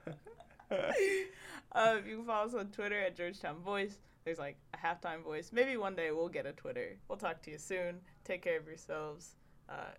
[1.71, 3.97] um, you can follow us on Twitter at Georgetown Voice.
[4.23, 5.49] There's like a halftime voice.
[5.51, 6.97] Maybe one day we'll get a Twitter.
[7.07, 8.01] We'll talk to you soon.
[8.23, 9.35] Take care of yourselves.
[9.67, 9.95] Uh,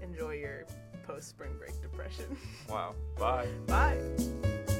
[0.00, 0.64] enjoy your
[1.06, 2.34] post spring break depression.
[2.70, 2.94] Wow.
[3.18, 3.48] Bye.
[3.66, 4.75] Bye.